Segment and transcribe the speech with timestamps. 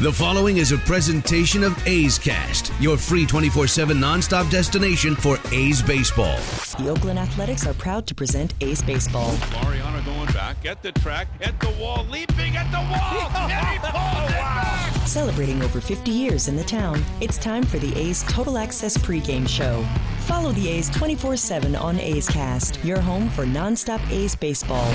[0.00, 5.38] The following is a presentation of A's Cast, your free 24 7 nonstop destination for
[5.50, 6.38] A's baseball.
[6.78, 9.36] The Oakland Athletics are proud to present A's Baseball.
[9.50, 13.78] Mariano going back at the track, at the wall, leaping at the wall, and he
[13.80, 15.08] pulls it back.
[15.08, 19.48] Celebrating over 50 years in the town, it's time for the A's Total Access pregame
[19.48, 19.84] show.
[20.20, 24.94] Follow the A's 24 7 on A's Cast, your home for nonstop A's baseball.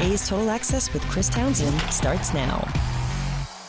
[0.00, 2.66] A's Total Access with Chris Townsend starts now.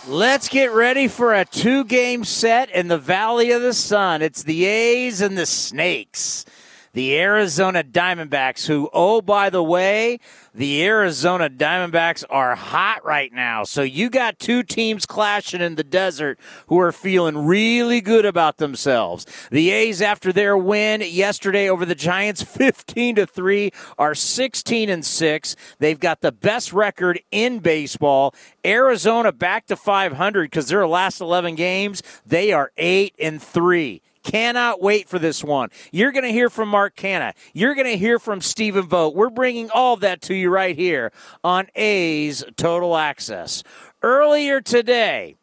[0.07, 4.21] Let's get ready for a two game set in the Valley of the Sun.
[4.21, 6.45] It's the A's and the Snakes.
[6.93, 10.19] The Arizona Diamondbacks, who, oh, by the way,
[10.53, 13.63] the Arizona Diamondbacks are hot right now.
[13.63, 16.37] So you got two teams clashing in the desert
[16.67, 19.25] who are feeling really good about themselves.
[19.51, 25.05] The A's after their win yesterday over the Giants 15 to 3 are 16 and
[25.05, 25.55] 6.
[25.79, 28.35] They've got the best record in baseball.
[28.65, 34.01] Arizona back to 500 because their last 11 games, they are 8 and 3.
[34.23, 35.69] Cannot wait for this one.
[35.91, 37.33] You're going to hear from Mark Canha.
[37.53, 39.15] You're going to hear from Stephen Vogt.
[39.15, 41.11] We're bringing all that to you right here
[41.43, 43.63] on A's Total Access.
[44.03, 45.37] Earlier today,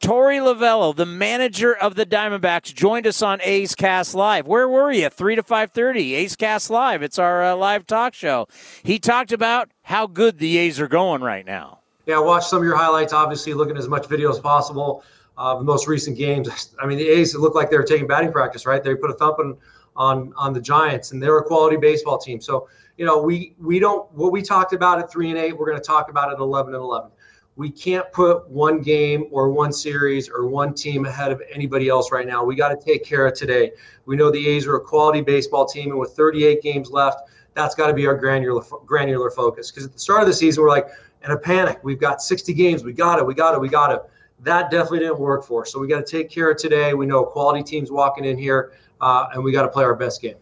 [0.00, 4.48] Torey Lovullo, the manager of the Diamondbacks, joined us on A's Cast Live.
[4.48, 5.08] Where were you?
[5.08, 6.14] Three to five thirty.
[6.14, 7.04] A's Cast Live.
[7.04, 8.48] It's our uh, live talk show.
[8.82, 11.78] He talked about how good the A's are going right now.
[12.06, 13.12] Yeah, watch some of your highlights.
[13.12, 15.04] Obviously, looking as much video as possible
[15.36, 16.74] uh, the most recent games.
[16.80, 18.82] I mean, the A's looked like they were taking batting practice, right?
[18.82, 19.56] They put a thumping
[19.96, 22.40] on on the Giants, and they're a quality baseball team.
[22.40, 25.66] So, you know, we we don't what we talked about at three and eight, we're
[25.66, 27.10] going to talk about at eleven and eleven.
[27.54, 32.10] We can't put one game or one series or one team ahead of anybody else
[32.10, 32.42] right now.
[32.42, 33.72] We got to take care of today.
[34.06, 37.74] We know the A's are a quality baseball team, and with 38 games left, that's
[37.74, 39.70] got to be our granular granular focus.
[39.70, 40.88] Because at the start of the season, we're like
[41.24, 41.78] in a panic.
[41.82, 42.84] We've got 60 games.
[42.84, 43.26] We got it.
[43.26, 43.60] We got it.
[43.60, 44.02] We got it
[44.42, 45.72] that definitely didn't work for us.
[45.72, 46.94] So we got to take care of today.
[46.94, 50.20] We know quality teams walking in here, uh, and we got to play our best
[50.20, 50.36] game.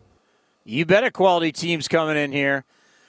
[0.65, 2.65] You bet a quality teams coming in here.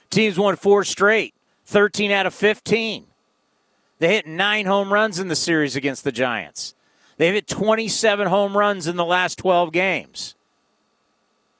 [0.09, 1.33] Teams won four straight,
[1.65, 3.05] 13 out of 15.
[3.99, 6.73] They hit nine home runs in the series against the Giants.
[7.17, 10.35] They've hit 27 home runs in the last 12 games.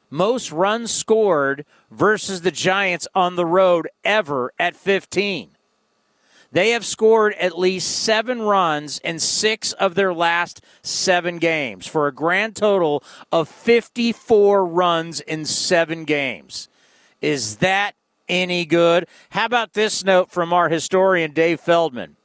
[0.09, 5.50] Most runs scored versus the Giants on the road ever at 15.
[6.51, 12.07] They have scored at least seven runs in six of their last seven games for
[12.07, 16.67] a grand total of 54 runs in seven games.
[17.21, 17.95] Is that
[18.27, 19.07] any good?
[19.29, 22.17] How about this note from our historian, Dave Feldman?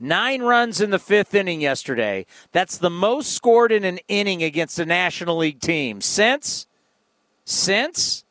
[0.00, 2.24] Nine runs in the fifth inning yesterday.
[2.52, 6.66] That's the most scored in an inning against a National League team since,
[7.44, 8.24] since,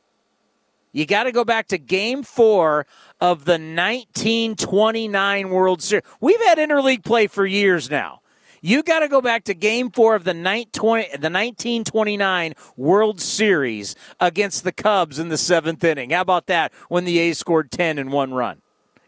[0.91, 2.87] you got to go back to game four
[3.21, 6.03] of the 1929 World Series.
[6.19, 8.21] We've had interleague play for years now.
[8.61, 14.63] You got to go back to game four of the, the 1929 World Series against
[14.63, 16.09] the Cubs in the seventh inning.
[16.09, 18.61] How about that when the A's scored 10 in one run,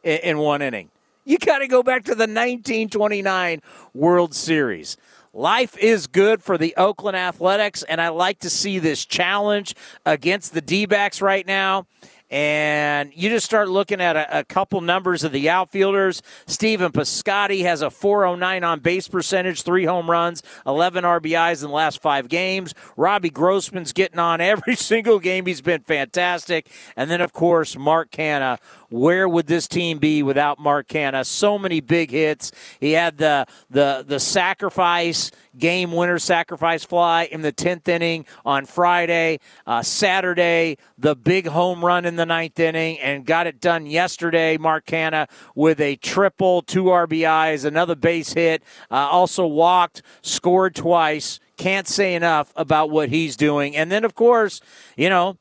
[0.04, 0.90] in one inning?
[1.26, 3.62] You got to go back to the 1929
[3.94, 4.98] World Series.
[5.34, 10.54] Life is good for the Oakland Athletics, and I like to see this challenge against
[10.54, 11.86] the D backs right now
[12.32, 16.24] and you just start looking at a, a, couple numbers of the outfielders.
[16.48, 21.76] Stephen Piscotty has a 409 on base percentage, three home runs, 11 RBIs in the
[21.76, 22.74] last five games.
[22.96, 25.46] Robbie Grossman's getting on every single game.
[25.46, 26.72] He's been fantastic.
[26.96, 28.60] And then, of course, Mark Canha
[28.92, 31.26] where would this team be without Mark Canha?
[31.26, 32.52] So many big hits.
[32.80, 38.66] He had the the the sacrifice game winner sacrifice fly in the tenth inning on
[38.66, 39.40] Friday.
[39.66, 44.58] Uh, Saturday, the big home run in the ninth inning, and got it done yesterday.
[44.58, 48.62] Mark Canha with a triple, two RBIs, another base hit.
[48.90, 53.76] Uh, also walked, scored twice can't say enough about what he's doing.
[53.76, 54.62] And then, of course,
[54.98, 55.38] you know,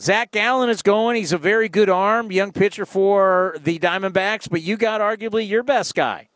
[0.00, 1.16] Zac Gallen is going.
[1.16, 5.64] He's a very good arm, young pitcher for the Diamondbacks, but you got arguably your
[5.64, 6.28] best guy.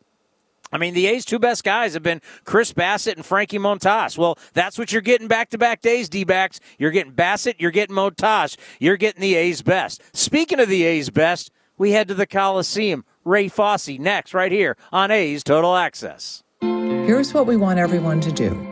[0.71, 4.17] I mean, the A's two best guys have been Chris Bassitt and Frankie Montas.
[4.17, 6.59] Well, that's what you're getting back to back days, D backs.
[6.77, 10.01] You're getting Bassitt, you're getting Montas, you're getting the A's best.
[10.13, 13.05] Speaking of the A's best, we head to the Coliseum.
[13.23, 16.43] Ray Fosse next, right here on A's Total Access.
[16.59, 18.69] Here's what we want everyone to do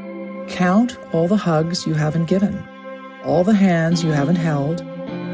[0.50, 2.62] count all the hugs you haven't given
[3.26, 4.82] all the hands you haven't held,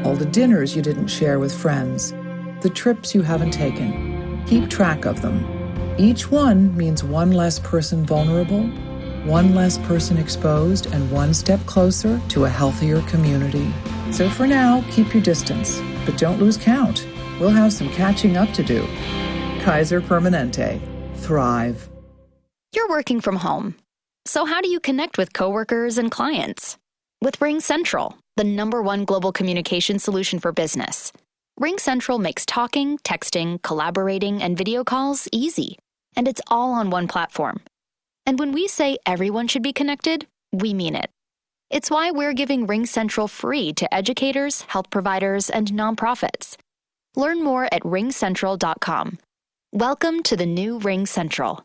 [0.04, 2.12] all the dinners you didn't share with friends,
[2.60, 4.42] the trips you haven't taken.
[4.46, 5.44] Keep track of them.
[5.98, 8.64] Each one means one less person vulnerable,
[9.24, 13.72] one less person exposed, and one step closer to a healthier community.
[14.12, 17.06] So for now, keep your distance, but don't lose count.
[17.40, 18.86] We'll have some catching up to do.
[19.60, 20.80] Kaiser Permanente.
[21.16, 21.88] Thrive.
[22.74, 23.74] You're working from home.
[24.24, 26.77] So, how do you connect with coworkers and clients?
[27.20, 31.12] With Ring Central, the number one global communication solution for business.
[31.58, 35.78] Ring Central makes talking, texting, collaborating, and video calls easy,
[36.14, 37.58] and it's all on one platform.
[38.24, 41.10] And when we say everyone should be connected, we mean it.
[41.70, 46.56] It's why we're giving Ring Central free to educators, health providers, and nonprofits.
[47.16, 49.18] Learn more at ringcentral.com.
[49.72, 51.64] Welcome to the new Ring Central.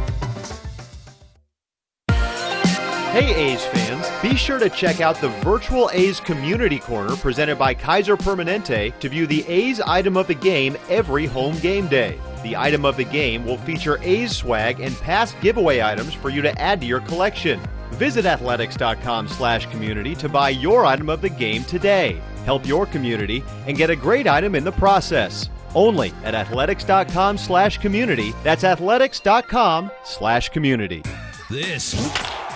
[3.11, 7.73] Hey A's fans, be sure to check out the virtual A's Community Corner presented by
[7.73, 12.17] Kaiser Permanente to view the A's item of the game every home game day.
[12.41, 16.41] The item of the game will feature A's swag and past giveaway items for you
[16.41, 17.59] to add to your collection.
[17.95, 22.21] Visit athletics.com slash community to buy your item of the game today.
[22.45, 25.49] Help your community and get a great item in the process.
[25.75, 28.33] Only at athletics.com slash community.
[28.41, 31.03] That's athletics.com slash community.
[31.49, 31.93] This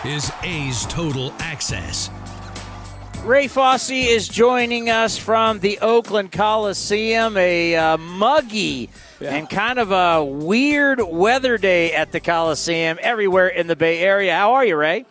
[0.04, 2.10] is A's Total Access.
[3.24, 8.90] Ray Fosse is joining us from the Oakland Coliseum, a uh, muggy
[9.20, 9.34] yeah.
[9.34, 14.36] and kind of a weird weather day at the Coliseum everywhere in the Bay Area.
[14.36, 15.06] How are you, Ray?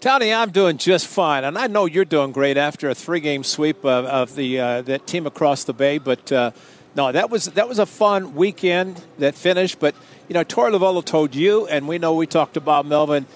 [0.00, 3.84] Tony, I'm doing just fine, and I know you're doing great after a three-game sweep
[3.84, 5.98] of, of the uh, that team across the bay.
[5.98, 6.52] But uh,
[6.94, 9.80] no, that was that was a fun weekend that finished.
[9.80, 9.96] But
[10.28, 13.26] you know, Torey Lovullo told you, and we know we talked about Melvin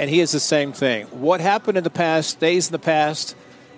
[0.00, 1.04] and he is the same thing.
[1.08, 3.36] What happened in the past stays in the past,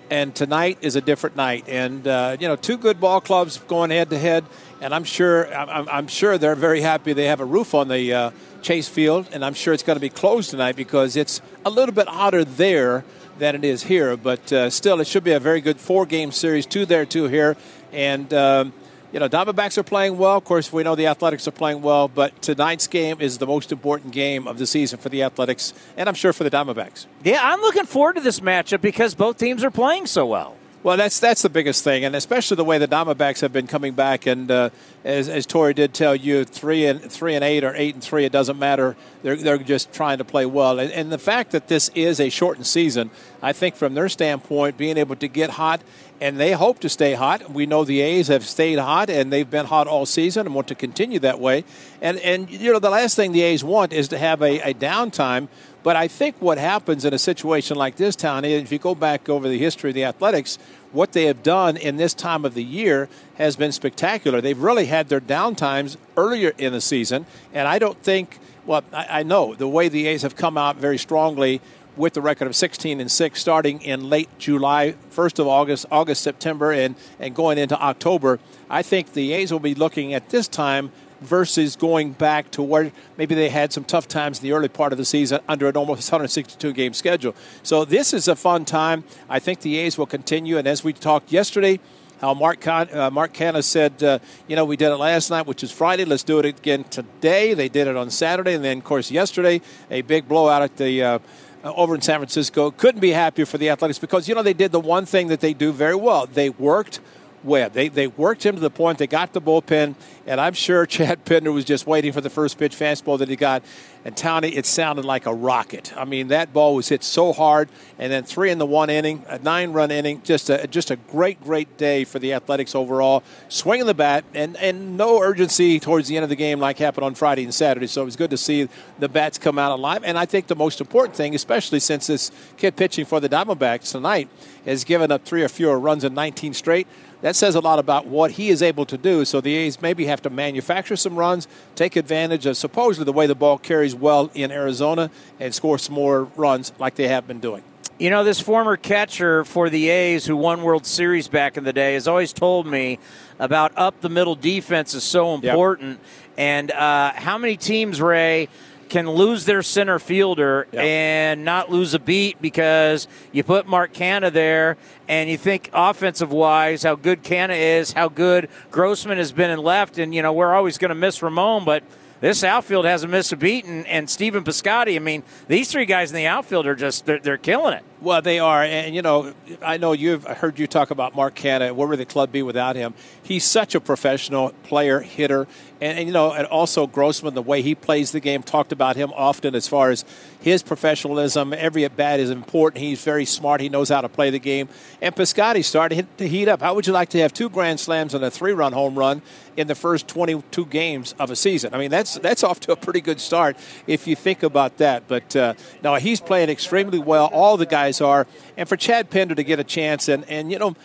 [0.09, 1.65] and tonight is a different night.
[1.67, 4.45] And uh, you know, two good ball clubs going head to head,
[4.79, 8.13] and I'm sure I'm, I'm, sure they're very happy they have a roof on the
[8.13, 8.31] uh,
[8.61, 11.93] Chase Field, and I'm sure it's going to be closed tonight because it's a little
[11.93, 13.03] bit hotter there
[13.37, 14.15] than it is here.
[14.15, 17.57] But uh, still, it should be a very good four-game series, two there, two here,
[17.91, 18.33] and.
[18.33, 18.73] Um,
[19.13, 20.37] you know, Diamondbacks are playing well.
[20.37, 23.71] Of course, we know the Athletics are playing well, but tonight's game is the most
[23.71, 27.05] important game of the season for the Athletics, and I'm sure for the Diamondbacks.
[27.23, 30.57] Yeah, I'm looking forward to this matchup because both teams are playing so well.
[30.81, 33.93] Well, that's that's the biggest thing, and especially the way the Diamondbacks have been coming
[33.93, 34.25] back.
[34.25, 34.69] And uh,
[35.05, 38.25] as, as Torey did tell you, three and three and eight or eight and three,
[38.25, 38.97] it doesn't matter.
[39.21, 40.79] They're they're just trying to play well.
[40.79, 43.11] And, and the fact that this is a shortened season,
[43.41, 45.81] I think from their standpoint, being able to get hot
[46.23, 47.51] and they hope to stay hot.
[47.51, 50.69] We know the A's have stayed hot, and they've been hot all season and want
[50.69, 51.65] to continue that way.
[52.01, 54.73] And and you know the last thing the A's want is to have a, a
[54.73, 55.49] downtime.
[55.83, 59.27] But I think what happens in a situation like this, Tony, if you go back
[59.27, 60.57] over the history of the Athletics,
[60.93, 64.39] what they have done in this time of the year has been spectacular.
[64.39, 68.39] They've really had their downtimes earlier in the season, and I don't think.
[68.65, 71.59] Well, I, I know the way the A's have come out very strongly
[71.95, 76.21] with the record of 16 and 6 starting in late July, 1st of August, August,
[76.21, 78.39] September, and, and going into October.
[78.69, 80.91] I think the A's will be looking at this time
[81.21, 84.91] versus going back to where maybe they had some tough times in the early part
[84.91, 87.35] of the season under an almost 162 game schedule.
[87.63, 89.03] So this is a fun time.
[89.29, 90.57] I think the A's will continue.
[90.57, 91.79] And as we talked yesterday,
[92.23, 95.45] how Mark Con, uh, Mark Canha said, uh, you know, we did it last night,
[95.45, 96.05] which is Friday.
[96.05, 97.53] Let's do it again today.
[97.53, 99.59] They did it on Saturday, and then of course yesterday,
[99.91, 101.03] a big blowout at the.
[101.03, 101.19] Uh,
[101.63, 102.71] Uh, over in San Francisco.
[102.71, 105.39] Couldn't be happier for the Athletics because, you know, they did the one thing that
[105.39, 106.25] they do very well.
[106.25, 106.99] They worked
[107.41, 107.71] Webb.
[107.71, 109.95] They, they worked him to the point they got the bullpen,
[110.27, 113.37] and I'm sure Chad Pinder was just waiting for the first pitch fastball that he
[113.37, 113.63] got.
[114.05, 115.93] And Tony, it sounded like a rocket.
[115.95, 119.23] I mean, that ball was hit so hard, and then three in the one inning,
[119.29, 120.21] a nine-run inning.
[120.23, 123.23] Just a just a great, great day for the Athletics overall.
[123.47, 127.05] Swinging the bat, and and no urgency towards the end of the game like happened
[127.05, 127.87] on Friday and Saturday.
[127.87, 128.67] So it was good to see
[128.99, 130.03] the bats come out alive.
[130.03, 133.91] And I think the most important thing, especially since this kid pitching for the Diamondbacks
[133.91, 134.27] tonight
[134.65, 136.87] has given up three or fewer runs in 19 straight
[137.23, 139.23] that says a lot about what he is able to do.
[139.23, 143.27] So the A's maybe have to manufacture some runs, take advantage of supposedly the way
[143.27, 147.39] the ball carries well in Arizona, and score some more runs like they have been
[147.39, 147.63] doing.
[147.97, 151.71] You know, this former catcher for the A's who won World Series back in the
[151.71, 152.99] day has always told me
[153.39, 155.91] about up the middle defense is so important.
[155.91, 156.07] Yep.
[156.35, 158.49] And uh, how many teams, Ray,
[158.93, 160.83] can lose their center fielder yep.
[160.83, 166.31] and not lose a beat because you put Mark Canha there and you think offensive
[166.31, 170.31] wise how good Canha is, how good Grossman has been in left, and you know
[170.31, 171.81] we're always going to miss Ramon, but
[172.21, 174.95] this outfield hasn't missed a beat, and, and Stephen Piscotty.
[174.95, 177.83] I mean, these three guys in the outfield are just they're, they're killing it.
[178.03, 181.73] Well, they are, and you know, I know you've heard you talk about Mark Canha.
[181.73, 182.95] Where would the club be without him?
[183.23, 185.47] He's such a professional player, hitter,
[185.83, 188.95] and, and, you know, and also Grossman, the way he plays the game, talked about
[188.95, 190.05] him often as far as
[190.39, 191.53] his professionalism.
[191.53, 192.81] Every at bat is important.
[192.81, 193.59] He's very smart.
[193.59, 194.69] He knows how to play the game.
[195.01, 196.61] And Piscotty started to heat up.
[196.61, 199.21] How would you like to have two grand slams and a three-run home run
[199.57, 201.73] in the first 22 games of a season?
[201.73, 205.09] I mean, that's that's off to a pretty good start if you think about that.
[205.09, 207.29] But uh, no, he's playing extremely well.
[207.33, 208.27] All the guys guys are.
[208.57, 210.75] And for Chad Pinder to get a chance, and, and you know,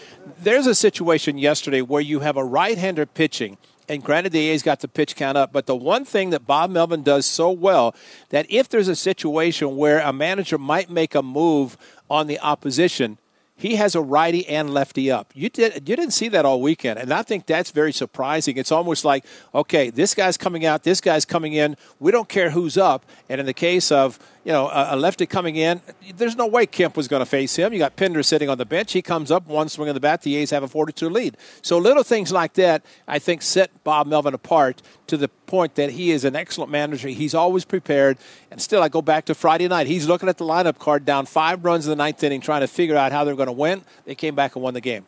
[0.43, 3.57] there's a situation yesterday where you have a right hander pitching
[3.91, 6.69] and granted the A's got the pitch count up, but the one thing that Bob
[6.69, 7.95] Melvin does so well
[8.29, 11.79] that if there's a situation where a manager might make a move
[12.11, 13.17] on the opposition,
[13.57, 15.33] he has a righty and lefty up.
[15.35, 18.57] You did you didn't see that all weekend, and I think that's very surprising.
[18.57, 21.77] It's almost like okay, this guy's coming out, this guy's coming in.
[21.99, 23.05] We don't care who's up.
[23.29, 25.83] And in the case of you know a, lefty coming in,
[26.17, 27.71] there's no way Kemp was going to face him.
[27.71, 28.95] You got Pinder sitting on the bench.
[28.95, 30.23] He comes up one swing of the bat.
[30.23, 31.37] The A's have a 4-2 lead.
[31.61, 35.91] So little things like that, I think, set Bob Melvin apart to the point that
[35.91, 37.09] he is an excellent manager.
[37.09, 38.17] He's always prepared.
[38.51, 39.87] And still, I go back to Friday night.
[39.87, 42.69] He's looking at the lineup card, down five runs in the ninth inning, trying to
[42.69, 43.85] figure out how they're going to win.
[44.07, 45.05] They came back and won the game.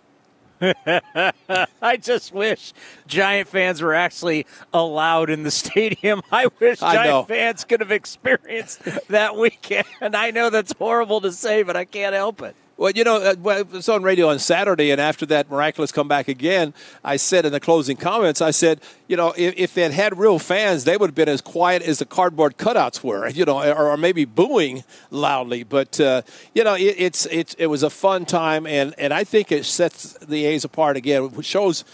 [1.83, 2.73] I just wish
[3.07, 6.23] Giant fans were actually allowed in the stadium.
[6.31, 7.23] I wish I Giant know.
[7.25, 9.87] fans could have experienced that weekend.
[10.01, 12.55] And I know that's horrible to say, but I can't help it.
[12.81, 16.29] Well, you know, uh, I was on radio on Saturday, and after that miraculous comeback
[16.29, 16.73] again,
[17.05, 20.39] I said in the closing comments, I said, you know, if, if it had real
[20.39, 23.91] fans, they would have been as quiet as the cardboard cutouts were, you know, or,
[23.91, 25.63] or maybe booing loudly.
[25.63, 26.23] But uh,
[26.55, 29.67] you know, it, it's it's it was a fun time, and and I think it
[29.67, 31.31] sets the A's apart again.
[31.37, 31.85] It shows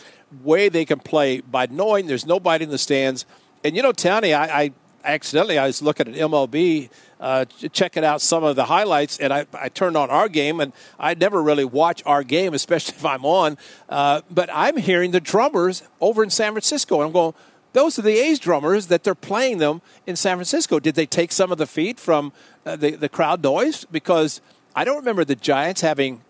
[0.44, 3.26] way they can play by knowing there's nobody in the stands.
[3.64, 4.72] And you know, Tony, I, I
[5.06, 9.46] accidentally I was looking at MLB uh, checking out some of the highlights, and I,
[9.54, 13.24] I, turned on our game, and I never really watch our game, especially if I'm
[13.24, 13.56] on.
[13.88, 17.34] Uh, but I'm hearing the drummers over in San Francisco, and I'm going,
[17.72, 20.80] those are the A's drummers that they're playing them in San Francisco.
[20.80, 22.32] Did they take some of the feed from
[22.64, 23.84] uh, the, the crowd noise?
[23.84, 24.40] Because
[24.74, 26.22] I don't remember the Giants having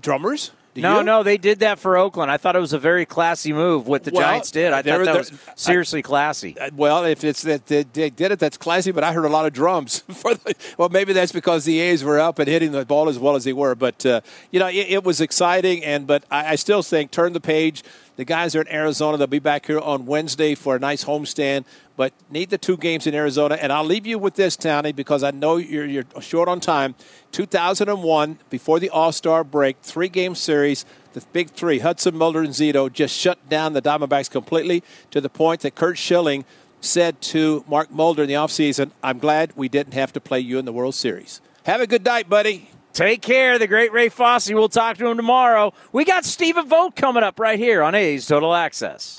[0.00, 0.50] drummers.
[0.74, 1.04] Do no, you?
[1.04, 2.30] no, they did that for Oakland.
[2.30, 3.88] I thought it was a very classy move.
[3.88, 6.56] What the well, Giants did, I thought that was seriously classy.
[6.56, 8.92] Uh, well, if it's that they, they, did it, that's classy.
[8.92, 9.98] But I heard a lot of drums.
[10.10, 13.18] For the, well, maybe that's because the A's were up and hitting the ball as
[13.18, 13.74] well as they were.
[13.74, 14.20] But uh,
[14.52, 15.84] you know, it, it, was exciting.
[15.84, 17.82] And but I, I still think turn the page.
[18.20, 19.16] The guys are in Arizona.
[19.16, 21.64] They'll be back here on Wednesday for a nice homestand
[21.96, 23.56] but need the two games in Arizona.
[23.58, 26.94] And I'll leave you with this, Townie, because I know you're, you're short on time.
[27.32, 30.84] 2001, before the All Star break, three game series.
[31.14, 35.30] The big three, Hudson, Mulder, and Zito, just shut down the Diamondbacks completely to the
[35.30, 36.44] point that Curt Schilling
[36.82, 40.58] said to Mark Mulder in the offseason, I'm glad we didn't have to play you
[40.58, 41.40] in the World Series.
[41.64, 42.68] Have a good night, buddy.
[42.92, 44.50] Take care, the great Ray Fosse.
[44.50, 45.72] We'll talk to him tomorrow.
[45.92, 49.16] We got Stephen Vogt coming up right here on A's Total Access.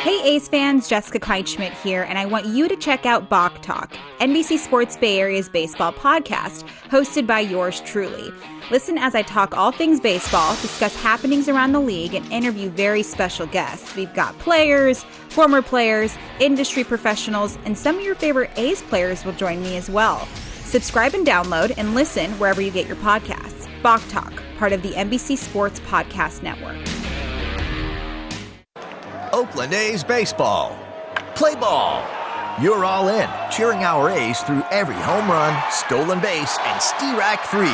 [0.00, 3.92] Hey A's fans, Jessica Kleinschmidt here, and I want you to check out Balk Talk,
[4.18, 8.32] NBC Sports Bay Area's baseball podcast, hosted by yours truly.
[8.70, 13.02] Listen as I talk all things baseball, discuss happenings around the league, and interview very
[13.02, 13.94] special guests.
[13.94, 19.34] We've got players, former players, industry professionals, and some of your favorite A's players will
[19.34, 20.26] join me as well.
[20.70, 23.68] Subscribe and download and listen wherever you get your podcasts.
[23.82, 26.76] Balk Talk, part of the NBC Sports Podcast Network.
[29.32, 30.78] Oakland A's baseball.
[31.34, 32.06] Play ball.
[32.62, 37.66] You're all in, cheering our A's through every home run, stolen base, and Steerack 3.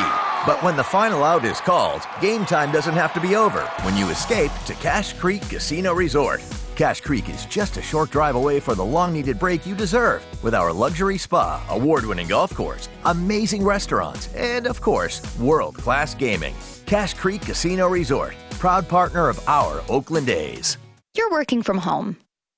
[0.51, 3.95] But when the final out is called, game time doesn't have to be over when
[3.95, 6.41] you escape to Cache Creek Casino Resort.
[6.77, 10.23] Cache Creek is just a short drive away for the long needed break you deserve
[10.43, 16.13] with our luxury spa, award winning golf course, amazing restaurants, and of course, world class
[16.13, 16.53] gaming.
[16.85, 20.77] Cache Creek Casino Resort, proud partner of our Oakland A's.
[21.15, 22.17] You're working from home.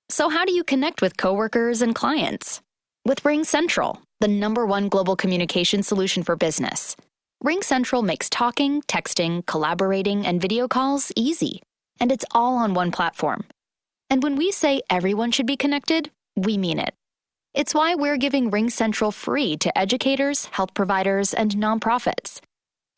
[0.09, 2.59] So, how do you connect with coworkers and clients?
[3.05, 6.97] With Ring Central, the number one global communication solution for business.
[7.41, 11.61] Ring Central makes talking, texting, collaborating, and video calls easy,
[12.01, 13.45] and it's all on one platform.
[14.09, 16.93] And when we say everyone should be connected, we mean it.
[17.53, 22.41] It's why we're giving Ring Central free to educators, health providers, and nonprofits.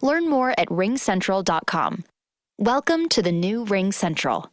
[0.02, 2.04] Learn more at ringcentral.com.
[2.58, 4.52] Welcome to the new Ring Central.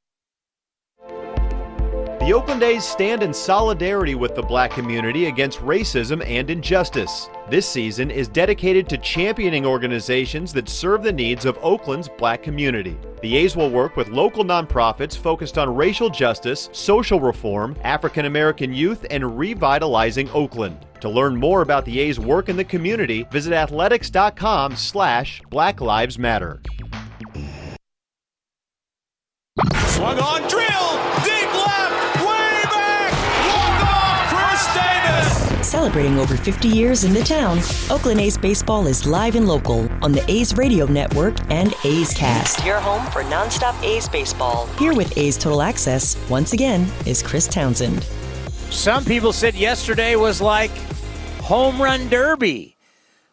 [2.28, 7.30] The Oakland A's stand in solidarity with the black community against racism and injustice.
[7.48, 12.98] This season is dedicated to championing organizations that serve the needs of Oakland's black community.
[13.22, 18.74] The A's will work with local nonprofits focused on racial justice, social reform, African American
[18.74, 20.84] youth, and revitalizing Oakland.
[21.00, 26.18] To learn more about the A's work in the community, visit athletics.com slash Black Lives
[26.18, 26.60] Matter.
[29.86, 30.46] Swung on,
[35.68, 37.58] Celebrating over 50 years in the town,
[37.90, 42.64] Oakland A's baseball is live and local on the A's Radio Network and A's Cast.
[42.64, 44.66] Your home for nonstop A's baseball.
[44.78, 48.02] Here with A's Total Access, once again, is Chris Townsend.
[48.70, 50.70] Some people said yesterday was like
[51.42, 52.78] home run derby.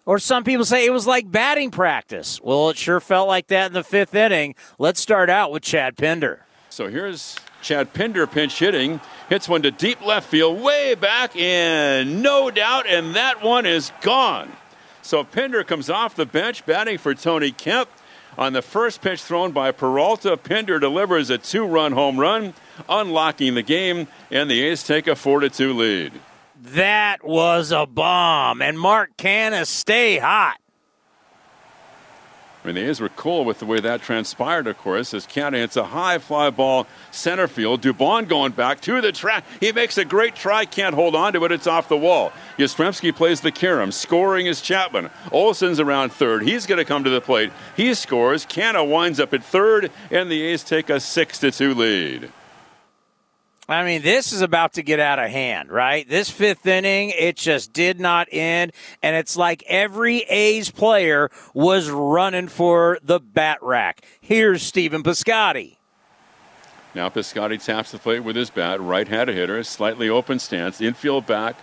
[0.05, 2.41] Or some people say it was like batting practice.
[2.41, 4.55] Well, it sure felt like that in the fifth inning.
[4.77, 6.45] Let's start out with Chad Pinder.
[6.67, 9.01] So here's Chad Pinder pinch hitting.
[9.27, 13.91] Hits one to deep left field, way back, and no doubt, and that one is
[14.01, 14.51] gone.
[15.01, 17.89] So Pinder comes off the bench, batting for Tony Kemp.
[18.37, 22.53] On the first pitch thrown by Peralta, Pinder delivers a two run home run,
[22.87, 26.13] unlocking the game, and the A's take a 4 2 lead.
[26.61, 28.61] That was a bomb.
[28.61, 30.57] And Mark Canha stay hot.
[32.65, 35.57] I mean, the A's were cool with the way that transpired, of course, as Canha
[35.57, 37.83] hits a high fly ball center field.
[37.83, 39.45] Dubon going back to the track.
[39.59, 41.51] He makes a great try, can't hold on to it.
[41.51, 42.33] It's off the wall.
[42.57, 43.91] Yastrzemski plays the carom.
[43.91, 45.11] Scoring is Chapman.
[45.31, 46.41] Olson's around third.
[46.41, 47.51] He's going to come to the plate.
[47.77, 48.47] He scores.
[48.47, 52.31] Canha winds up at third, and the A's take a 6 to 2 lead.
[53.67, 56.07] I mean, this is about to get out of hand, right?
[56.07, 58.73] This fifth inning, it just did not end.
[59.01, 64.05] And it's like every A's player was running for the bat rack.
[64.21, 65.77] Here's Stephen Piscotty.
[66.93, 71.57] Now Piscotty taps the plate with his bat, right-handed hitter, slightly open stance, infield back,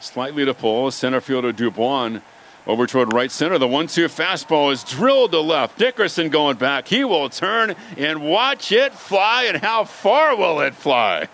[0.00, 2.22] slightly to pull, center fielder Dubon
[2.66, 3.58] over toward right center.
[3.58, 5.78] The one-two fastball is drilled to left.
[5.78, 6.86] Dickerson going back.
[6.86, 9.44] He will turn and watch it fly.
[9.44, 11.28] And how far will it fly?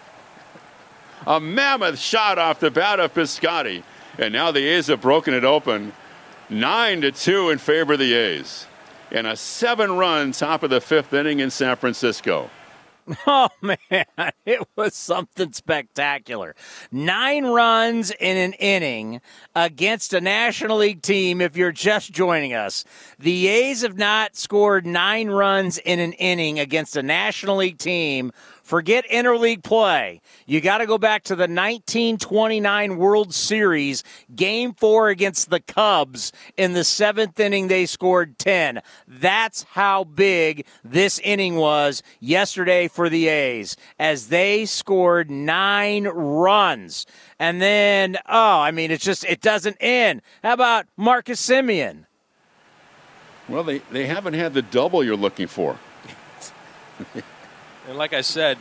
[1.26, 3.82] A mammoth shot off the bat of Piscotty.
[4.18, 5.92] And now the A's have broken it open.
[6.48, 8.66] Nine to two in favor of the A's.
[9.10, 12.50] And a seven-run top of the fifth inning in San Francisco.
[13.26, 13.76] Oh, man,
[14.46, 16.54] it was something spectacular.
[16.90, 19.20] Nine runs in an inning
[19.54, 22.84] against a National League team, if you're just joining us.
[23.18, 28.32] The A's have not scored nine runs in an inning against a National League team
[28.66, 30.20] Forget interleague play.
[30.44, 34.02] You got to go back to the 1929 World Series,
[34.34, 36.32] game four against the Cubs.
[36.56, 38.82] In the seventh inning, they scored 10.
[39.06, 47.06] That's how big this inning was yesterday for the A's, as they scored nine runs.
[47.38, 50.22] And then, oh, I mean, it's just, it doesn't end.
[50.42, 52.06] How about Marcus Semien?
[53.48, 55.78] Well, they, they haven't had the double you're looking for.
[57.88, 58.58] And like I said,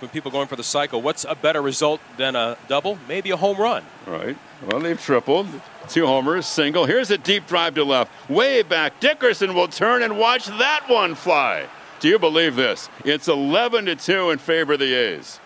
[0.00, 2.98] when people going for the cycle, what's a better result than a double?
[3.06, 3.84] Maybe a home run.
[4.06, 4.36] Right.
[4.66, 5.46] Well, they've tripled.
[5.88, 6.86] Two homers, single.
[6.86, 8.10] Here's a deep drive to left.
[8.28, 8.98] Way back.
[8.98, 11.66] Dickerson will turn and watch that one fly.
[12.00, 12.88] Do you believe this?
[13.04, 15.38] It's 11 to 2 in favor of the A's.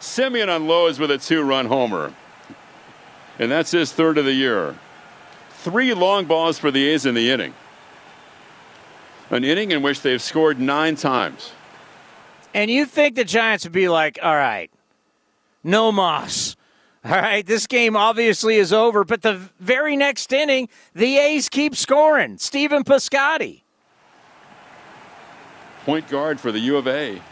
[0.00, 2.14] Semien on unloads with a two run homer.
[3.38, 4.74] And that's his third of the year.
[5.50, 7.52] Three long balls for the A's in the inning.
[9.28, 11.52] An inning in which they've scored nine times.
[12.52, 14.70] And you think the Giants would be like, all right,
[15.62, 16.56] no moss.
[17.04, 21.74] All right, this game obviously is over, but the very next inning, the A's keep
[21.74, 22.36] scoring.
[22.36, 23.62] Stephen Piscotty.
[25.86, 27.22] Point guard for the U of A.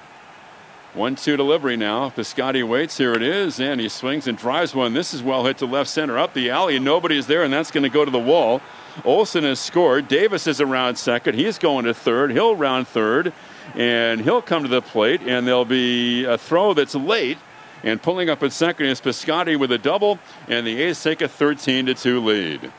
[0.95, 2.09] 1 2 delivery now.
[2.09, 2.97] Piscotty waits.
[2.97, 3.61] Here it is.
[3.61, 4.95] And he swings and drives one.
[4.95, 6.77] This is well hit to left center up the alley.
[6.77, 8.63] and Nobody is there, and that's going to go to the wall.
[9.05, 10.09] Olson has scored.
[10.09, 11.35] Davis is around second.
[11.35, 12.33] He's going to third.
[12.33, 13.35] He'll round third
[13.75, 17.39] and he'll come to the plate, and there'll be a throw that's late.
[17.85, 21.29] And pulling up at second is Piscotty with a double, and the A's take a
[21.29, 22.73] 13 to 2 lead.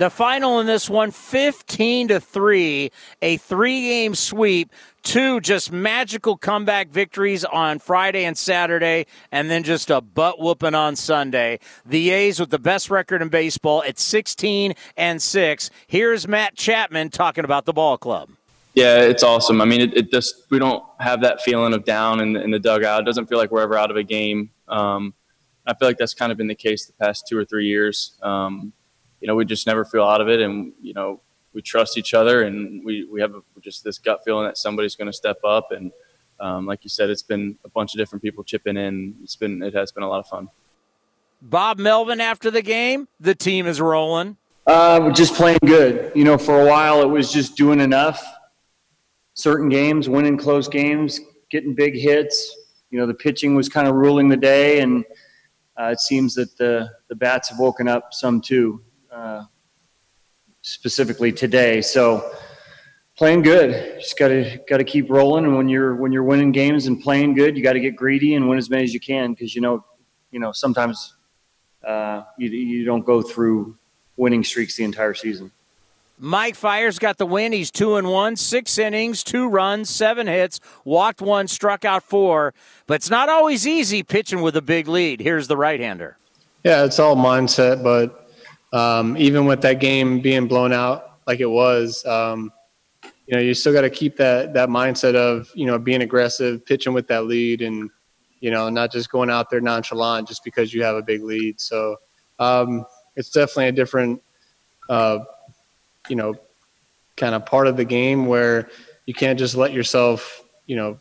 [0.00, 4.72] The final in this one, 15 to 3, a three game sweep,
[5.02, 10.74] two just magical comeback victories on Friday and Saturday, and then just a butt whooping
[10.74, 11.58] on Sunday.
[11.84, 15.70] The A's with the best record in baseball at 16 and 6.
[15.86, 18.30] Here's Matt Chapman talking about the ball club.
[18.80, 19.60] Yeah, it's awesome.
[19.60, 22.50] I mean, it, it just we don't have that feeling of down in the, in
[22.50, 23.02] the dugout.
[23.02, 24.52] It doesn't feel like we're ever out of a game.
[24.68, 25.12] Um,
[25.66, 28.18] I feel like that's kind of been the case the past two or three years.
[28.22, 28.72] Um,
[29.20, 31.20] you know, we just never feel out of it, and you know,
[31.52, 35.08] we trust each other, and we we have just this gut feeling that somebody's going
[35.08, 35.92] to step up, and
[36.40, 39.14] um, like you said, it's been a bunch of different people chipping in.
[39.22, 40.48] It's been it has been a lot of fun.
[41.42, 44.38] Bob Melvin after the game, the team is rolling.
[44.66, 46.12] Uh, just playing good.
[46.14, 48.24] You know, for a while it was just doing enough.
[49.34, 52.56] Certain games, winning close games, getting big hits.
[52.90, 55.04] You know, the pitching was kind of ruling the day, and
[55.80, 59.44] uh, it seems that the the bats have woken up some too, uh,
[60.62, 61.80] specifically today.
[61.80, 62.34] So
[63.20, 64.00] playing good.
[64.00, 65.44] Just got to got to keep rolling.
[65.44, 68.34] And when you're when you're winning games and playing good, you got to get greedy
[68.34, 69.84] and win as many as you can because you know
[70.30, 71.16] you know sometimes
[71.86, 73.76] uh, you you don't go through
[74.16, 75.52] winning streaks the entire season.
[76.22, 77.52] Mike Fiers got the win.
[77.52, 82.52] He's two and one, six innings, two runs, seven hits, walked one, struck out four.
[82.86, 85.20] But it's not always easy pitching with a big lead.
[85.20, 86.18] Here's the right-hander.
[86.62, 87.82] Yeah, it's all mindset.
[87.82, 88.30] But
[88.72, 92.52] um, even with that game being blown out like it was, um,
[93.02, 96.66] you know, you still got to keep that that mindset of you know being aggressive,
[96.66, 97.88] pitching with that lead, and
[98.40, 101.60] you know not just going out there nonchalant just because you have a big lead.
[101.60, 101.96] So
[102.40, 102.84] um,
[103.16, 104.20] it's definitely a different.
[104.88, 105.20] Uh,
[106.08, 106.34] you know,
[107.16, 108.68] kind of part of the game where
[109.06, 110.98] you can't just let yourself, you know,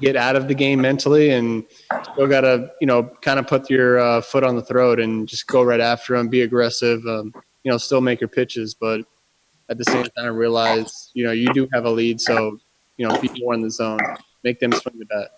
[0.00, 1.64] get out of the game mentally and
[2.12, 5.28] still got to, you know, kind of put your uh, foot on the throat and
[5.28, 7.32] just go right after them, be aggressive, um,
[7.62, 9.02] you know, still make your pitches, but
[9.68, 12.58] at the same time realize, you know, you do have a lead, so
[12.96, 13.98] you know, be more in the zone,
[14.44, 15.30] make them swing the bat.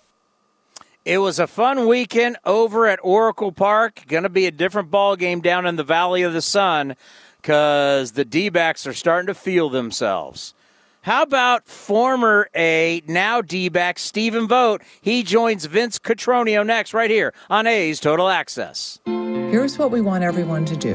[1.04, 4.04] It was a fun weekend over at Oracle Park.
[4.06, 6.96] Going to be a different ball game down in the Valley of the Sun
[7.42, 10.54] because the D backs are starting to feel themselves.
[11.00, 14.84] How about former A, now D back, Stephen Vogt?
[15.00, 19.00] He joins Vince Cotroneo next, right here on A's Total Access.
[19.06, 20.94] Here's what we want everyone to do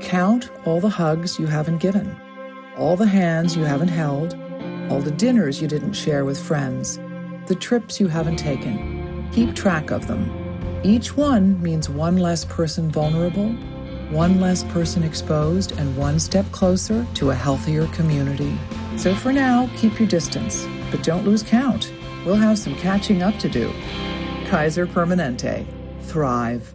[0.00, 2.16] count all the hugs you haven't given,
[2.76, 4.34] all the hands you haven't held,
[4.90, 6.98] all the dinners you didn't share with friends,
[7.46, 9.28] the trips you haven't taken.
[9.32, 10.28] Keep track of them.
[10.82, 13.56] Each one means one less person vulnerable
[14.10, 18.56] one less person exposed, and one step closer to a healthier community.
[18.96, 21.92] So for now, keep your distance, but don't lose count.
[22.24, 23.72] We'll have some catching up to do.
[24.46, 25.66] Kaiser Permanente.
[26.02, 26.74] Thrive.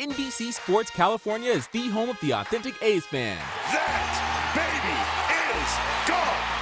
[0.00, 3.36] NBC Sports California is the home of the authentic A's fan.
[3.36, 4.29] That.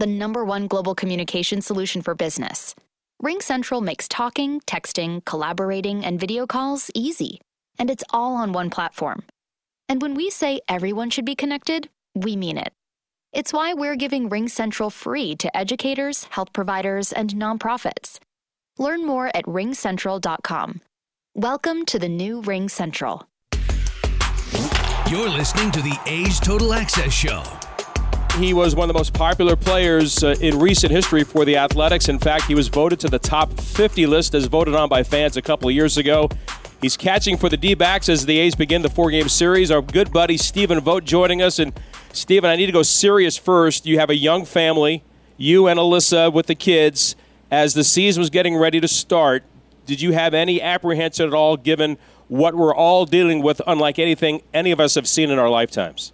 [0.00, 2.74] the number one global communication solution for business.
[3.22, 7.38] RingCentral makes talking, texting, collaborating, and video calls easy,
[7.78, 9.24] and it's all on one platform.
[9.90, 12.72] And when we say everyone should be connected, we mean it.
[13.34, 18.18] It's why we're giving RingCentral free to educators, health providers, and nonprofits.
[18.78, 20.80] Learn more at ringcentral.com.
[21.34, 23.26] Welcome to the new RingCentral.
[25.10, 27.42] You're listening to the A's Total Access Show
[28.38, 32.08] he was one of the most popular players uh, in recent history for the Athletics.
[32.08, 35.36] In fact, he was voted to the top 50 list as voted on by fans
[35.36, 36.28] a couple of years ago.
[36.80, 39.70] He's catching for the D backs as the A's begin the four game series.
[39.70, 41.58] Our good buddy Stephen Vogt joining us.
[41.58, 41.78] And
[42.12, 43.84] Stephen, I need to go serious first.
[43.84, 45.04] You have a young family,
[45.36, 47.16] you and Alyssa with the kids.
[47.50, 49.42] As the season was getting ready to start,
[49.84, 54.42] did you have any apprehension at all given what we're all dealing with, unlike anything
[54.54, 56.12] any of us have seen in our lifetimes?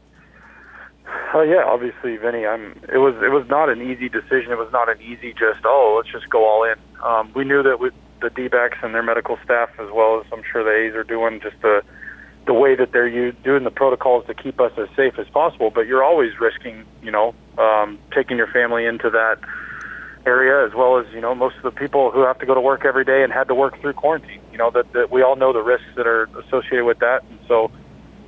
[1.35, 2.47] Oh yeah, obviously, Vinny.
[2.47, 2.73] I'm.
[2.93, 4.53] It was it was not an easy decision.
[4.53, 6.77] It was not an easy just oh let's just go all in.
[7.05, 10.43] Um, we knew that with the D-backs and their medical staff, as well as I'm
[10.51, 11.83] sure the A's are doing, just the
[12.47, 15.71] the way that they're u- doing the protocols to keep us as safe as possible.
[15.71, 19.39] But you're always risking, you know, um, taking your family into that
[20.27, 22.61] area, as well as you know most of the people who have to go to
[22.61, 24.41] work every day and had to work through quarantine.
[24.53, 27.39] You know that, that we all know the risks that are associated with that, and
[27.47, 27.71] so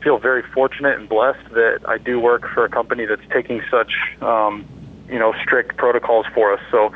[0.03, 3.93] feel very fortunate and blessed that I do work for a company that's taking such,
[4.23, 4.65] um,
[5.09, 6.61] you know, strict protocols for us.
[6.71, 6.93] So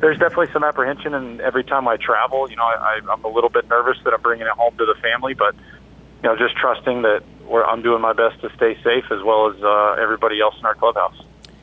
[0.00, 3.50] there's definitely some apprehension, and every time I travel, you know, I, I'm a little
[3.50, 7.02] bit nervous that I'm bringing it home to the family, but you know, just trusting
[7.02, 10.54] that we're, I'm doing my best to stay safe as well as uh, everybody else
[10.58, 11.16] in our clubhouse.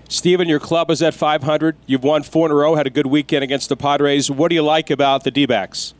[0.07, 1.77] Stephen, your club is at 500.
[1.85, 4.29] You've won four in a row, had a good weekend against the Padres.
[4.29, 5.93] What do you like about the D backs?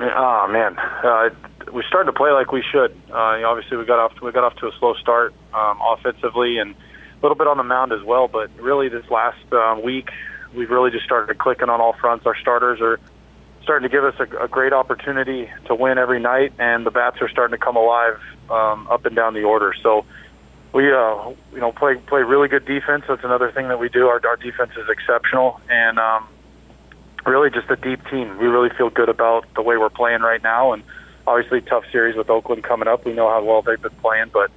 [0.00, 0.78] Oh, man.
[0.78, 1.30] Uh,
[1.72, 2.92] we started to play like we should.
[3.10, 6.74] Uh, obviously, we got off we got off to a slow start um, offensively and
[6.74, 8.28] a little bit on the mound as well.
[8.28, 10.10] But really, this last uh, week,
[10.54, 12.26] we've really just started clicking on all fronts.
[12.26, 13.00] Our starters are
[13.62, 17.18] starting to give us a, a great opportunity to win every night, and the bats
[17.20, 18.18] are starting to come alive
[18.50, 19.74] um, up and down the order.
[19.82, 20.06] So
[20.72, 23.04] we, uh, you know, play play really good defense.
[23.08, 24.08] That's another thing that we do.
[24.08, 26.28] Our, our defense is exceptional, and um,
[27.26, 28.38] really just a deep team.
[28.38, 30.82] We really feel good about the way we're playing right now, and
[31.28, 33.04] obviously tough series with Oakland coming up.
[33.04, 34.50] We know how well they've been playing, but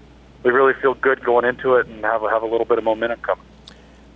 [0.43, 3.19] we really feel good going into it and have have a little bit of momentum
[3.21, 3.45] coming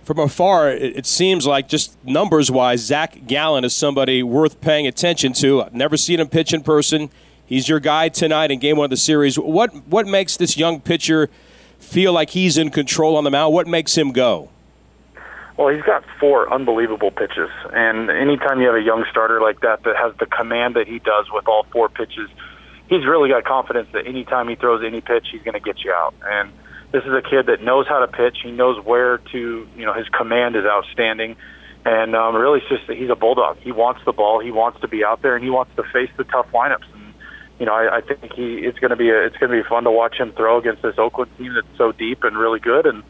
[0.06, 5.32] from afar, it, seems like just numbers wise, Zac Gallen is somebody worth paying attention
[5.32, 5.64] to.
[5.64, 7.10] I've never seen him pitch in person.
[7.44, 9.36] He's your guy tonight in game one of the series.
[9.36, 11.28] What what makes this young pitcher
[11.80, 13.52] feel like he's in control on the mound?
[13.52, 14.48] What makes him go?
[15.56, 19.84] Well, he's got four unbelievable pitches, and anytime you have a young starter like that
[19.84, 22.28] that has the command that he does with all four pitches,
[22.90, 25.92] he's really got confidence that anytime he throws any pitch, he's going to get you
[25.92, 26.14] out.
[26.22, 26.52] And
[26.92, 28.38] this is a kid that knows how to pitch.
[28.42, 31.36] He knows where to, you know, his command is outstanding.
[31.84, 33.58] And um, really, it's just that he's a bulldog.
[33.58, 34.40] He wants the ball.
[34.40, 36.84] He wants to be out there, and he wants to face the tough lineups.
[36.92, 37.14] And
[37.60, 39.68] you know, I, I think he it's going to be a, it's going to be
[39.68, 42.86] fun to watch him throw against this Oakland team that's so deep and really good.
[42.86, 43.04] And